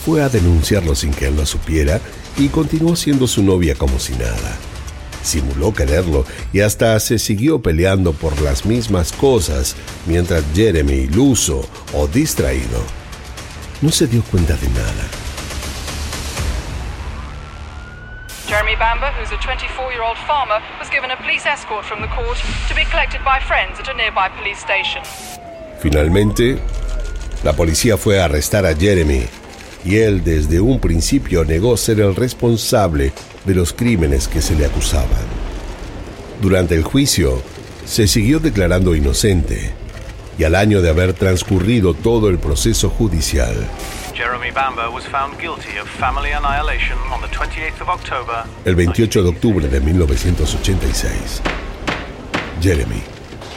Fue 0.05 0.21
a 0.21 0.29
denunciarlo 0.29 0.95
sin 0.95 1.11
que 1.11 1.27
él 1.27 1.35
lo 1.35 1.45
supiera 1.45 1.99
y 2.37 2.49
continuó 2.49 2.95
siendo 2.95 3.27
su 3.27 3.43
novia 3.43 3.75
como 3.75 3.99
si 3.99 4.13
nada. 4.13 4.57
Simuló 5.23 5.73
quererlo 5.73 6.25
y 6.53 6.61
hasta 6.61 6.97
se 6.99 7.19
siguió 7.19 7.61
peleando 7.61 8.13
por 8.13 8.39
las 8.41 8.65
mismas 8.65 9.11
cosas 9.11 9.75
mientras 10.05 10.43
Jeremy, 10.55 10.93
iluso 10.93 11.67
o 11.93 12.07
distraído, 12.07 12.81
no 13.81 13.91
se 13.91 14.07
dio 14.07 14.23
cuenta 14.23 14.55
de 14.55 14.69
nada. 14.69 15.16
Bamber, 18.79 19.11
who's 19.13 19.31
a 19.31 19.37
24-year-old 19.37 20.17
farmer, 20.27 20.61
was 20.79 20.89
given 20.89 21.09
a 21.09 21.17
police 21.17 21.47
escort 21.47 21.83
from 21.83 22.01
the 22.01 22.07
court 22.09 22.37
to 22.67 22.75
be 22.75 22.85
collected 22.85 23.21
by 23.25 23.39
friends 23.39 23.79
at 23.79 23.87
a 23.89 23.93
nearby 23.93 24.29
police 24.29 24.59
station. 24.59 25.01
Finalmente, 25.79 26.59
la 27.43 27.53
policía 27.53 27.97
fue 27.97 28.19
a 28.21 28.25
arrestar 28.25 28.65
a 28.65 28.75
Jeremy 28.75 29.25
y 29.83 29.97
él 29.97 30.23
desde 30.23 30.59
un 30.59 30.79
principio 30.79 31.43
negó 31.43 31.75
ser 31.75 31.99
el 32.01 32.15
responsable 32.15 33.13
de 33.45 33.55
los 33.55 33.73
crímenes 33.73 34.27
que 34.27 34.41
se 34.41 34.55
le 34.55 34.65
acusaban. 34.65 35.25
Durante 36.41 36.75
el 36.75 36.83
juicio, 36.83 37.41
se 37.85 38.07
siguió 38.07 38.39
declarando 38.39 38.95
inocente 38.95 39.73
y 40.37 40.43
al 40.43 40.53
año 40.53 40.83
de 40.83 40.89
haber 40.89 41.13
transcurrido 41.13 41.95
todo 41.95 42.29
el 42.29 42.37
proceso 42.37 42.89
judicial, 42.91 43.55
Jeremy 44.17 44.49
Bamber 44.49 44.89
was 44.89 45.05
found 45.05 45.37
guilty 45.39 45.77
of 45.77 45.87
family 45.87 46.31
annihilation 46.31 46.97
on 47.13 47.21
the 47.21 47.27
28th 47.27 47.81
of 47.81 47.87
October. 47.87 48.45
El 48.65 48.73
28 48.73 49.21
de 49.21 49.29
octubre 49.29 49.67
de 49.69 49.79
1986, 49.79 51.39
Jeremy 52.59 53.03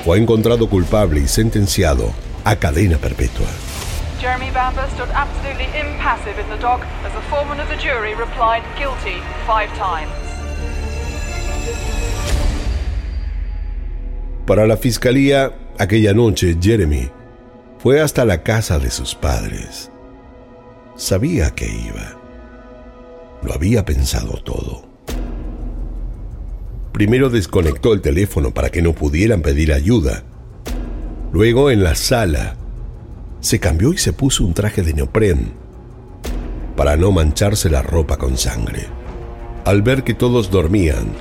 fue 0.04 0.18
encontrado 0.18 0.68
culpable 0.68 1.18
y 1.18 1.28
sentenciado 1.28 2.12
a 2.44 2.56
cadena 2.56 2.98
perpetua. 2.98 3.46
Jeremy 4.20 4.50
Bamber 4.50 4.86
stood 4.90 5.08
absolutely 5.14 5.64
impassive 5.80 6.38
in 6.38 6.46
the 6.50 6.58
dock 6.58 6.82
as 7.06 7.12
the 7.14 7.22
foreman 7.30 7.58
of 7.58 7.66
the 7.70 7.76
jury 7.76 8.14
replied 8.14 8.62
guilty 8.76 9.22
five 9.46 9.70
times. 9.78 10.12
Para 14.46 14.66
la 14.66 14.76
fiscalía, 14.76 15.54
aquella 15.78 16.12
noche 16.12 16.58
Jeremy 16.60 17.10
fue 17.78 18.02
hasta 18.02 18.26
la 18.26 18.42
casa 18.42 18.78
de 18.78 18.90
sus 18.90 19.14
padres 19.14 19.90
sabía 21.00 21.50
que 21.54 21.66
iba. 21.66 22.14
Lo 23.42 23.54
había 23.54 23.86
pensado 23.86 24.34
todo. 24.44 24.82
Primero 26.92 27.30
desconectó 27.30 27.94
el 27.94 28.02
teléfono 28.02 28.52
para 28.52 28.68
que 28.68 28.82
no 28.82 28.92
pudieran 28.92 29.40
pedir 29.40 29.72
ayuda. 29.72 30.24
Luego, 31.32 31.70
en 31.70 31.82
la 31.82 31.94
sala, 31.94 32.56
se 33.40 33.58
cambió 33.58 33.94
y 33.94 33.98
se 33.98 34.12
puso 34.12 34.44
un 34.44 34.52
traje 34.52 34.82
de 34.82 34.92
neopren 34.92 35.52
para 36.76 36.96
no 36.96 37.12
mancharse 37.12 37.70
la 37.70 37.80
ropa 37.80 38.18
con 38.18 38.36
sangre. 38.36 38.86
Al 39.64 39.80
ver 39.80 40.04
que 40.04 40.12
todos 40.12 40.50
dormían, 40.50 41.12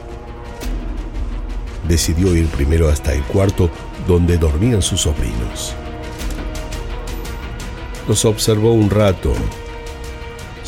decidió 1.87 2.35
ir 2.35 2.47
primero 2.47 2.89
hasta 2.89 3.13
el 3.13 3.23
cuarto 3.23 3.69
donde 4.07 4.37
dormían 4.37 4.81
sus 4.81 5.01
sobrinos. 5.01 5.73
Los 8.09 8.25
observó 8.25 8.73
un 8.73 8.89
rato 8.89 9.33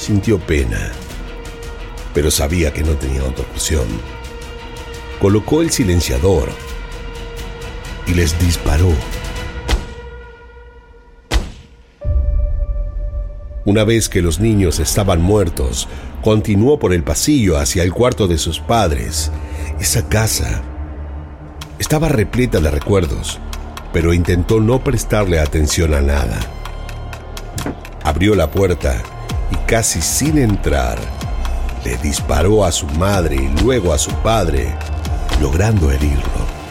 Sintió 0.01 0.39
pena, 0.39 0.91
pero 2.11 2.31
sabía 2.31 2.73
que 2.73 2.81
no 2.81 2.93
tenía 2.93 3.23
otra 3.23 3.45
opción. 3.53 3.85
Colocó 5.19 5.61
el 5.61 5.69
silenciador 5.69 6.49
y 8.07 8.15
les 8.15 8.39
disparó. 8.39 8.91
Una 13.63 13.83
vez 13.83 14.09
que 14.09 14.23
los 14.23 14.39
niños 14.39 14.79
estaban 14.79 15.21
muertos, 15.21 15.87
continuó 16.23 16.79
por 16.79 16.93
el 16.93 17.03
pasillo 17.03 17.59
hacia 17.59 17.83
el 17.83 17.93
cuarto 17.93 18.27
de 18.27 18.39
sus 18.39 18.59
padres. 18.59 19.31
Esa 19.79 20.09
casa 20.09 20.63
estaba 21.77 22.09
repleta 22.09 22.59
de 22.59 22.71
recuerdos, 22.71 23.39
pero 23.93 24.15
intentó 24.15 24.61
no 24.61 24.83
prestarle 24.83 25.39
atención 25.39 25.93
a 25.93 26.01
nada. 26.01 26.39
Abrió 28.03 28.33
la 28.33 28.49
puerta 28.49 29.03
y 29.51 29.55
casi 29.67 30.01
sin 30.01 30.37
entrar, 30.37 30.97
le 31.83 31.97
disparó 31.97 32.63
a 32.63 32.71
su 32.71 32.87
madre 32.87 33.35
y 33.35 33.63
luego 33.63 33.93
a 33.93 33.97
su 33.97 34.11
padre, 34.21 34.73
logrando 35.41 35.91
herirlo. 35.91 36.61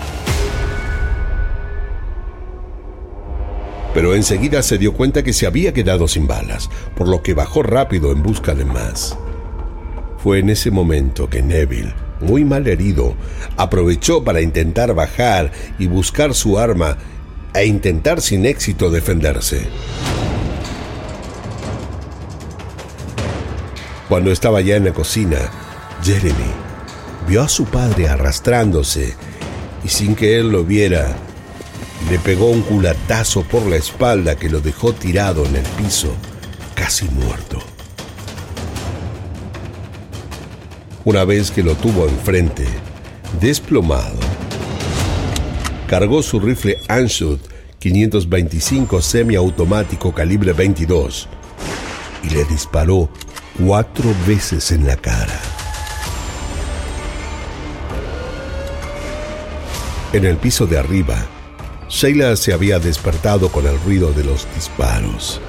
Pero 3.93 4.14
enseguida 4.14 4.62
se 4.62 4.79
dio 4.79 4.95
cuenta 4.95 5.23
que 5.23 5.33
se 5.33 5.47
había 5.47 5.73
quedado 5.73 6.07
sin 6.07 6.27
balas, 6.27 6.71
por 6.95 7.09
lo 7.09 7.23
que 7.23 7.35
bajó 7.35 7.62
rápido 7.62 8.12
en 8.12 8.23
busca 8.23 8.55
de 8.55 8.65
más. 8.65 9.17
Fue 10.23 10.38
en 10.38 10.50
ese 10.50 10.71
momento 10.71 11.29
que 11.29 11.42
Neville, 11.42 11.92
muy 12.21 12.44
mal 12.44 12.67
herido, 12.69 13.15
aprovechó 13.57 14.23
para 14.23 14.42
intentar 14.42 14.94
bajar 14.94 15.50
y 15.79 15.87
buscar 15.87 16.35
su 16.35 16.59
arma 16.59 16.98
e 17.54 17.67
intentar 17.67 18.21
sin 18.21 18.46
éxito 18.46 18.90
defenderse. 18.90 19.67
Cuando 24.11 24.33
estaba 24.33 24.61
ya 24.61 24.75
en 24.75 24.85
la 24.87 24.92
cocina, 24.92 25.38
Jeremy 26.02 26.35
vio 27.29 27.42
a 27.42 27.48
su 27.48 27.67
padre 27.67 28.08
arrastrándose 28.08 29.15
y 29.85 29.88
sin 29.88 30.17
que 30.17 30.37
él 30.37 30.50
lo 30.50 30.65
viera, 30.65 31.15
le 32.11 32.19
pegó 32.19 32.50
un 32.50 32.63
culatazo 32.63 33.44
por 33.44 33.65
la 33.67 33.77
espalda 33.77 34.35
que 34.35 34.50
lo 34.50 34.61
dejó 34.61 34.92
tirado 34.92 35.46
en 35.46 35.54
el 35.54 35.63
piso, 35.63 36.13
casi 36.75 37.04
muerto. 37.04 37.61
Una 41.04 41.25
vez 41.25 41.52
que 41.52 41.63
lo 41.63 41.77
tuvo 41.77 42.08
enfrente, 42.08 42.67
desplomado, 43.40 44.19
cargó 45.87 46.25
su 46.25 46.40
rifle 46.40 46.79
Anshut 46.88 47.40
525 47.79 49.02
semiautomático 49.02 50.13
calibre 50.13 50.52
22 50.52 51.29
y 52.25 52.31
le 52.31 52.44
disparó 52.46 53.08
cuatro 53.63 54.15
veces 54.27 54.71
en 54.73 54.87
la 54.87 54.96
cara. 54.96 55.38
En 60.13 60.25
el 60.25 60.37
piso 60.38 60.67
de 60.67 60.79
arriba, 60.79 61.17
Sheila 61.88 62.37
se 62.37 62.52
había 62.52 62.79
despertado 62.79 63.50
con 63.50 63.67
el 63.67 63.79
ruido 63.81 64.13
de 64.13 64.25
los 64.25 64.46
disparos. 64.54 65.40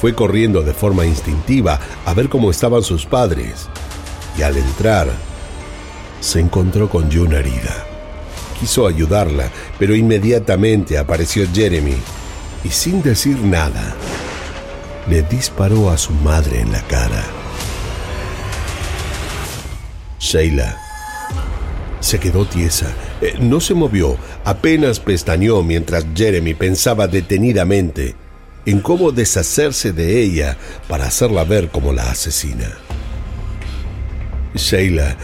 Fue 0.00 0.14
corriendo 0.14 0.62
de 0.62 0.74
forma 0.74 1.06
instintiva 1.06 1.78
a 2.04 2.14
ver 2.14 2.28
cómo 2.28 2.50
estaban 2.50 2.82
sus 2.82 3.06
padres 3.06 3.68
y 4.36 4.42
al 4.42 4.56
entrar 4.56 5.08
se 6.20 6.40
encontró 6.40 6.90
con 6.90 7.10
June 7.12 7.36
herida. 7.36 7.86
Quiso 8.58 8.86
ayudarla, 8.86 9.50
pero 9.78 9.94
inmediatamente 9.94 10.98
apareció 10.98 11.46
Jeremy 11.52 11.96
y 12.64 12.68
sin 12.70 13.02
decir 13.02 13.38
nada, 13.38 13.94
le 15.08 15.22
disparó 15.22 15.90
a 15.90 15.96
su 15.96 16.12
madre 16.12 16.60
en 16.60 16.72
la 16.72 16.82
cara. 16.82 17.35
Sheila 20.26 20.76
se 22.00 22.18
quedó 22.18 22.44
tiesa. 22.46 22.92
Eh, 23.20 23.36
no 23.38 23.60
se 23.60 23.74
movió, 23.74 24.16
apenas 24.44 24.98
pestañeó 24.98 25.62
mientras 25.62 26.04
Jeremy 26.16 26.54
pensaba 26.54 27.06
detenidamente 27.06 28.16
en 28.64 28.80
cómo 28.80 29.12
deshacerse 29.12 29.92
de 29.92 30.20
ella 30.20 30.56
para 30.88 31.06
hacerla 31.06 31.44
ver 31.44 31.68
como 31.68 31.92
la 31.92 32.10
asesina. 32.10 32.72
Sheila 34.54 35.16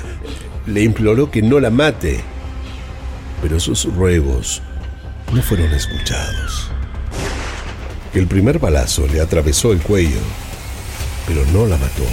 le 0.67 0.83
imploró 0.85 1.33
que 1.33 1.43
no 1.43 1.59
la 1.59 1.71
mate, 1.71 2.21
pero 3.43 3.59
sus 3.59 3.85
ruegos 3.85 4.63
no 5.33 5.43
fueron 5.43 5.73
escuchados. 5.75 6.71
El 8.15 8.29
primer 8.29 8.61
balazo 8.61 9.09
le 9.09 9.21
atravesó 9.21 9.73
el 9.73 9.81
cuello, 9.81 10.21
pero 11.27 11.45
no 11.47 11.67
la 11.67 11.77
mató. 11.77 12.05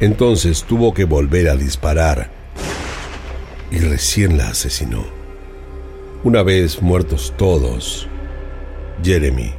Entonces 0.00 0.64
tuvo 0.64 0.94
que 0.94 1.04
volver 1.04 1.48
a 1.48 1.56
disparar 1.56 2.30
y 3.70 3.78
recién 3.78 4.38
la 4.38 4.48
asesinó. 4.48 5.04
Una 6.24 6.42
vez 6.42 6.82
muertos 6.82 7.34
todos, 7.36 8.08
Jeremy 9.02 9.52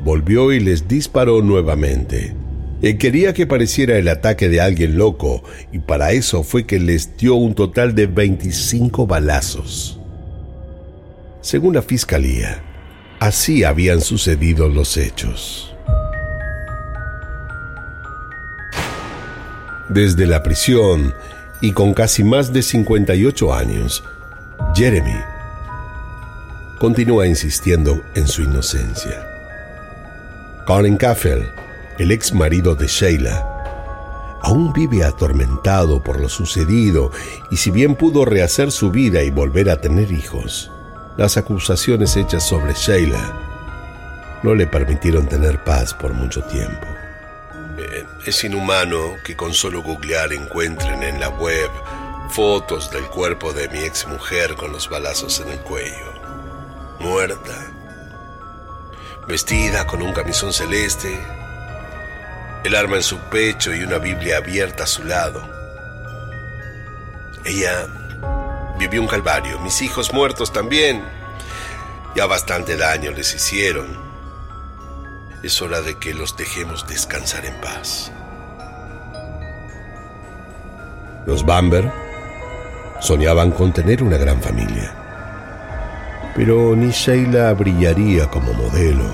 volvió 0.00 0.52
y 0.52 0.60
les 0.60 0.88
disparó 0.88 1.42
nuevamente. 1.42 2.34
Él 2.82 2.96
quería 2.98 3.34
que 3.34 3.46
pareciera 3.46 3.98
el 3.98 4.08
ataque 4.08 4.48
de 4.48 4.60
alguien 4.60 4.96
loco 4.96 5.42
y 5.72 5.80
para 5.80 6.12
eso 6.12 6.42
fue 6.42 6.64
que 6.64 6.78
les 6.78 7.16
dio 7.16 7.34
un 7.34 7.54
total 7.54 7.94
de 7.94 8.06
25 8.06 9.06
balazos. 9.06 10.00
Según 11.42 11.74
la 11.74 11.82
fiscalía, 11.82 12.62
así 13.18 13.64
habían 13.64 14.00
sucedido 14.00 14.68
los 14.68 14.96
hechos. 14.96 15.69
Desde 19.90 20.26
la 20.26 20.42
prisión 20.42 21.14
y 21.60 21.72
con 21.72 21.92
casi 21.92 22.24
más 22.24 22.52
de 22.52 22.62
58 22.62 23.54
años, 23.54 24.02
Jeremy 24.74 25.20
continúa 26.78 27.26
insistiendo 27.26 28.00
en 28.14 28.26
su 28.26 28.42
inocencia. 28.42 29.26
Colin 30.66 30.96
Caffell 30.96 31.42
el 32.00 32.12
ex 32.12 32.32
marido 32.32 32.74
de 32.74 32.86
Sheila, 32.86 34.38
aún 34.40 34.72
vive 34.72 35.04
atormentado 35.04 36.02
por 36.02 36.18
lo 36.18 36.30
sucedido 36.30 37.10
y 37.50 37.58
si 37.58 37.70
bien 37.70 37.94
pudo 37.94 38.24
rehacer 38.24 38.72
su 38.72 38.90
vida 38.90 39.22
y 39.22 39.30
volver 39.30 39.68
a 39.68 39.82
tener 39.82 40.10
hijos, 40.10 40.72
las 41.18 41.36
acusaciones 41.36 42.16
hechas 42.16 42.48
sobre 42.48 42.72
Sheila 42.72 44.38
no 44.42 44.54
le 44.54 44.66
permitieron 44.66 45.26
tener 45.26 45.62
paz 45.62 45.92
por 45.92 46.14
mucho 46.14 46.40
tiempo. 46.44 46.86
Eh, 47.78 48.04
es 48.26 48.44
inhumano 48.44 49.16
que 49.24 49.36
con 49.36 49.54
solo 49.54 49.82
googlear 49.82 50.32
encuentren 50.32 51.02
en 51.02 51.20
la 51.20 51.28
web 51.28 51.70
fotos 52.30 52.90
del 52.90 53.06
cuerpo 53.06 53.52
de 53.52 53.68
mi 53.68 53.80
ex 53.80 54.06
mujer 54.06 54.54
con 54.54 54.72
los 54.72 54.88
balazos 54.88 55.40
en 55.40 55.48
el 55.50 55.58
cuello, 55.60 56.12
muerta, 57.00 57.72
vestida 59.26 59.86
con 59.86 60.02
un 60.02 60.12
camisón 60.12 60.52
celeste, 60.52 61.18
el 62.64 62.74
arma 62.74 62.96
en 62.96 63.02
su 63.02 63.18
pecho 63.18 63.74
y 63.74 63.82
una 63.82 63.98
Biblia 63.98 64.38
abierta 64.38 64.84
a 64.84 64.86
su 64.86 65.04
lado. 65.04 65.42
Ella 67.44 67.86
vivió 68.78 69.00
un 69.00 69.08
calvario, 69.08 69.58
mis 69.60 69.80
hijos 69.82 70.12
muertos 70.12 70.52
también. 70.52 71.02
Ya 72.14 72.26
bastante 72.26 72.76
daño 72.76 73.12
les 73.12 73.34
hicieron. 73.34 74.09
Es 75.42 75.62
hora 75.62 75.80
de 75.80 75.98
que 75.98 76.12
los 76.12 76.36
dejemos 76.36 76.86
descansar 76.86 77.46
en 77.46 77.54
paz. 77.62 78.12
Los 81.24 81.46
Bamber 81.46 81.90
soñaban 83.00 83.50
con 83.50 83.72
tener 83.72 84.02
una 84.02 84.18
gran 84.18 84.42
familia. 84.42 84.94
Pero 86.34 86.76
ni 86.76 86.90
Sheila 86.90 87.54
brillaría 87.54 88.28
como 88.28 88.52
modelo. 88.52 89.04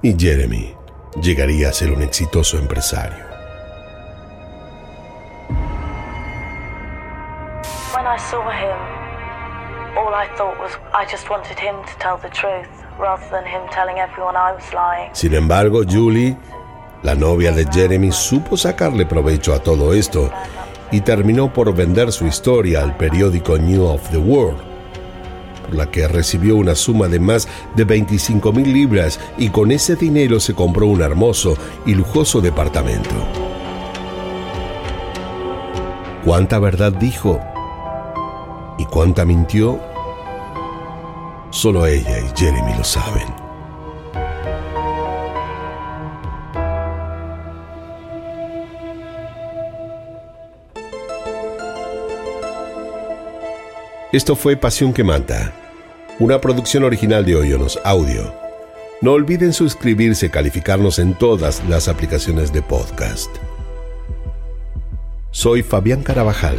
Ni 0.00 0.16
Jeremy 0.16 0.76
llegaría 1.20 1.70
a 1.70 1.72
ser 1.72 1.90
un 1.90 2.02
exitoso 2.02 2.56
empresario. 2.56 3.24
When 7.92 8.06
I 8.06 8.16
saw 8.16 8.48
him, 8.48 8.78
all 9.98 10.14
I 10.14 10.28
thought 10.36 10.56
was 10.60 10.78
I 10.94 11.04
just 11.10 11.28
wanted 11.28 11.58
him 11.58 11.74
to 11.84 11.98
tell 11.98 12.16
the 12.16 12.30
truth 12.30 12.89
Sin 15.12 15.34
embargo, 15.34 15.82
Julie, 15.88 16.36
la 17.02 17.14
novia 17.14 17.52
de 17.52 17.66
Jeremy, 17.66 18.12
supo 18.12 18.56
sacarle 18.56 19.06
provecho 19.06 19.54
a 19.54 19.58
todo 19.60 19.94
esto 19.94 20.30
y 20.90 21.00
terminó 21.00 21.52
por 21.52 21.74
vender 21.74 22.12
su 22.12 22.26
historia 22.26 22.82
al 22.82 22.96
periódico 22.96 23.56
New 23.58 23.84
of 23.84 24.08
the 24.10 24.18
World 24.18 24.70
la 25.72 25.90
que 25.90 26.08
recibió 26.08 26.56
una 26.56 26.74
suma 26.74 27.08
de 27.08 27.20
más 27.20 27.48
de 27.76 27.84
25 27.84 28.52
mil 28.52 28.72
libras 28.72 29.20
y 29.38 29.50
con 29.50 29.70
ese 29.70 29.96
dinero 29.96 30.40
se 30.40 30.54
compró 30.54 30.86
un 30.86 31.02
hermoso 31.02 31.56
y 31.86 31.94
lujoso 31.94 32.40
departamento. 32.40 33.14
¿Cuánta 36.24 36.58
verdad 36.58 36.92
dijo? 36.92 37.40
¿Y 38.78 38.84
cuánta 38.86 39.24
mintió? 39.24 39.89
Solo 41.50 41.86
ella 41.86 42.18
y 42.18 42.38
Jeremy 42.38 42.74
lo 42.76 42.84
saben. 42.84 43.28
Esto 54.12 54.34
fue 54.34 54.56
Pasión 54.56 54.92
que 54.92 55.04
Mata 55.04 55.52
una 56.20 56.38
producción 56.38 56.84
original 56.84 57.24
de 57.24 57.34
Oyonos 57.34 57.80
Audio. 57.82 58.34
No 59.00 59.12
olviden 59.12 59.54
suscribirse 59.54 60.26
y 60.26 60.28
calificarnos 60.28 60.98
en 60.98 61.14
todas 61.14 61.66
las 61.66 61.88
aplicaciones 61.88 62.52
de 62.52 62.60
podcast. 62.60 63.34
Soy 65.30 65.62
Fabián 65.62 66.02
Carabajal 66.02 66.58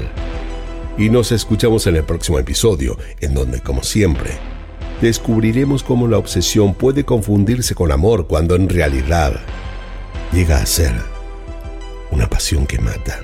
y 0.97 1.11
nos 1.11 1.31
escuchamos 1.31 1.85
en 1.85 1.95
el 1.97 2.03
próximo 2.03 2.39
episodio, 2.39 2.97
en 3.19 3.35
donde, 3.35 3.61
como 3.61 3.83
siempre, 3.83 4.31
descubriremos 5.01 5.83
cómo 5.83 6.07
la 6.07 6.17
obsesión 6.17 6.73
puede 6.73 7.03
confundirse 7.03 7.75
con 7.75 7.91
amor 7.91 8.27
cuando 8.27 8.55
en 8.55 8.69
realidad 8.69 9.33
llega 10.31 10.57
a 10.57 10.65
ser 10.65 10.93
una 12.11 12.27
pasión 12.27 12.67
que 12.67 12.79
mata. 12.79 13.19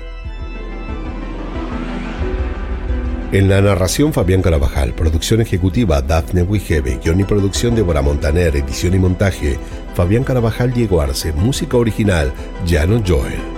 En 3.30 3.48
la 3.50 3.60
narración 3.60 4.14
Fabián 4.14 4.40
Carabajal, 4.40 4.94
producción 4.94 5.42
ejecutiva 5.42 6.00
Daphne 6.00 6.42
Wigebe, 6.42 6.98
guion 7.04 7.20
y 7.20 7.24
producción 7.24 7.74
Débora 7.74 8.00
Montaner, 8.00 8.56
edición 8.56 8.94
y 8.94 8.98
montaje 8.98 9.58
Fabián 9.94 10.24
Carabajal 10.24 10.72
Diego 10.72 11.02
Arce, 11.02 11.32
música 11.34 11.76
original 11.76 12.32
Jano 12.66 13.02
Joel. 13.06 13.57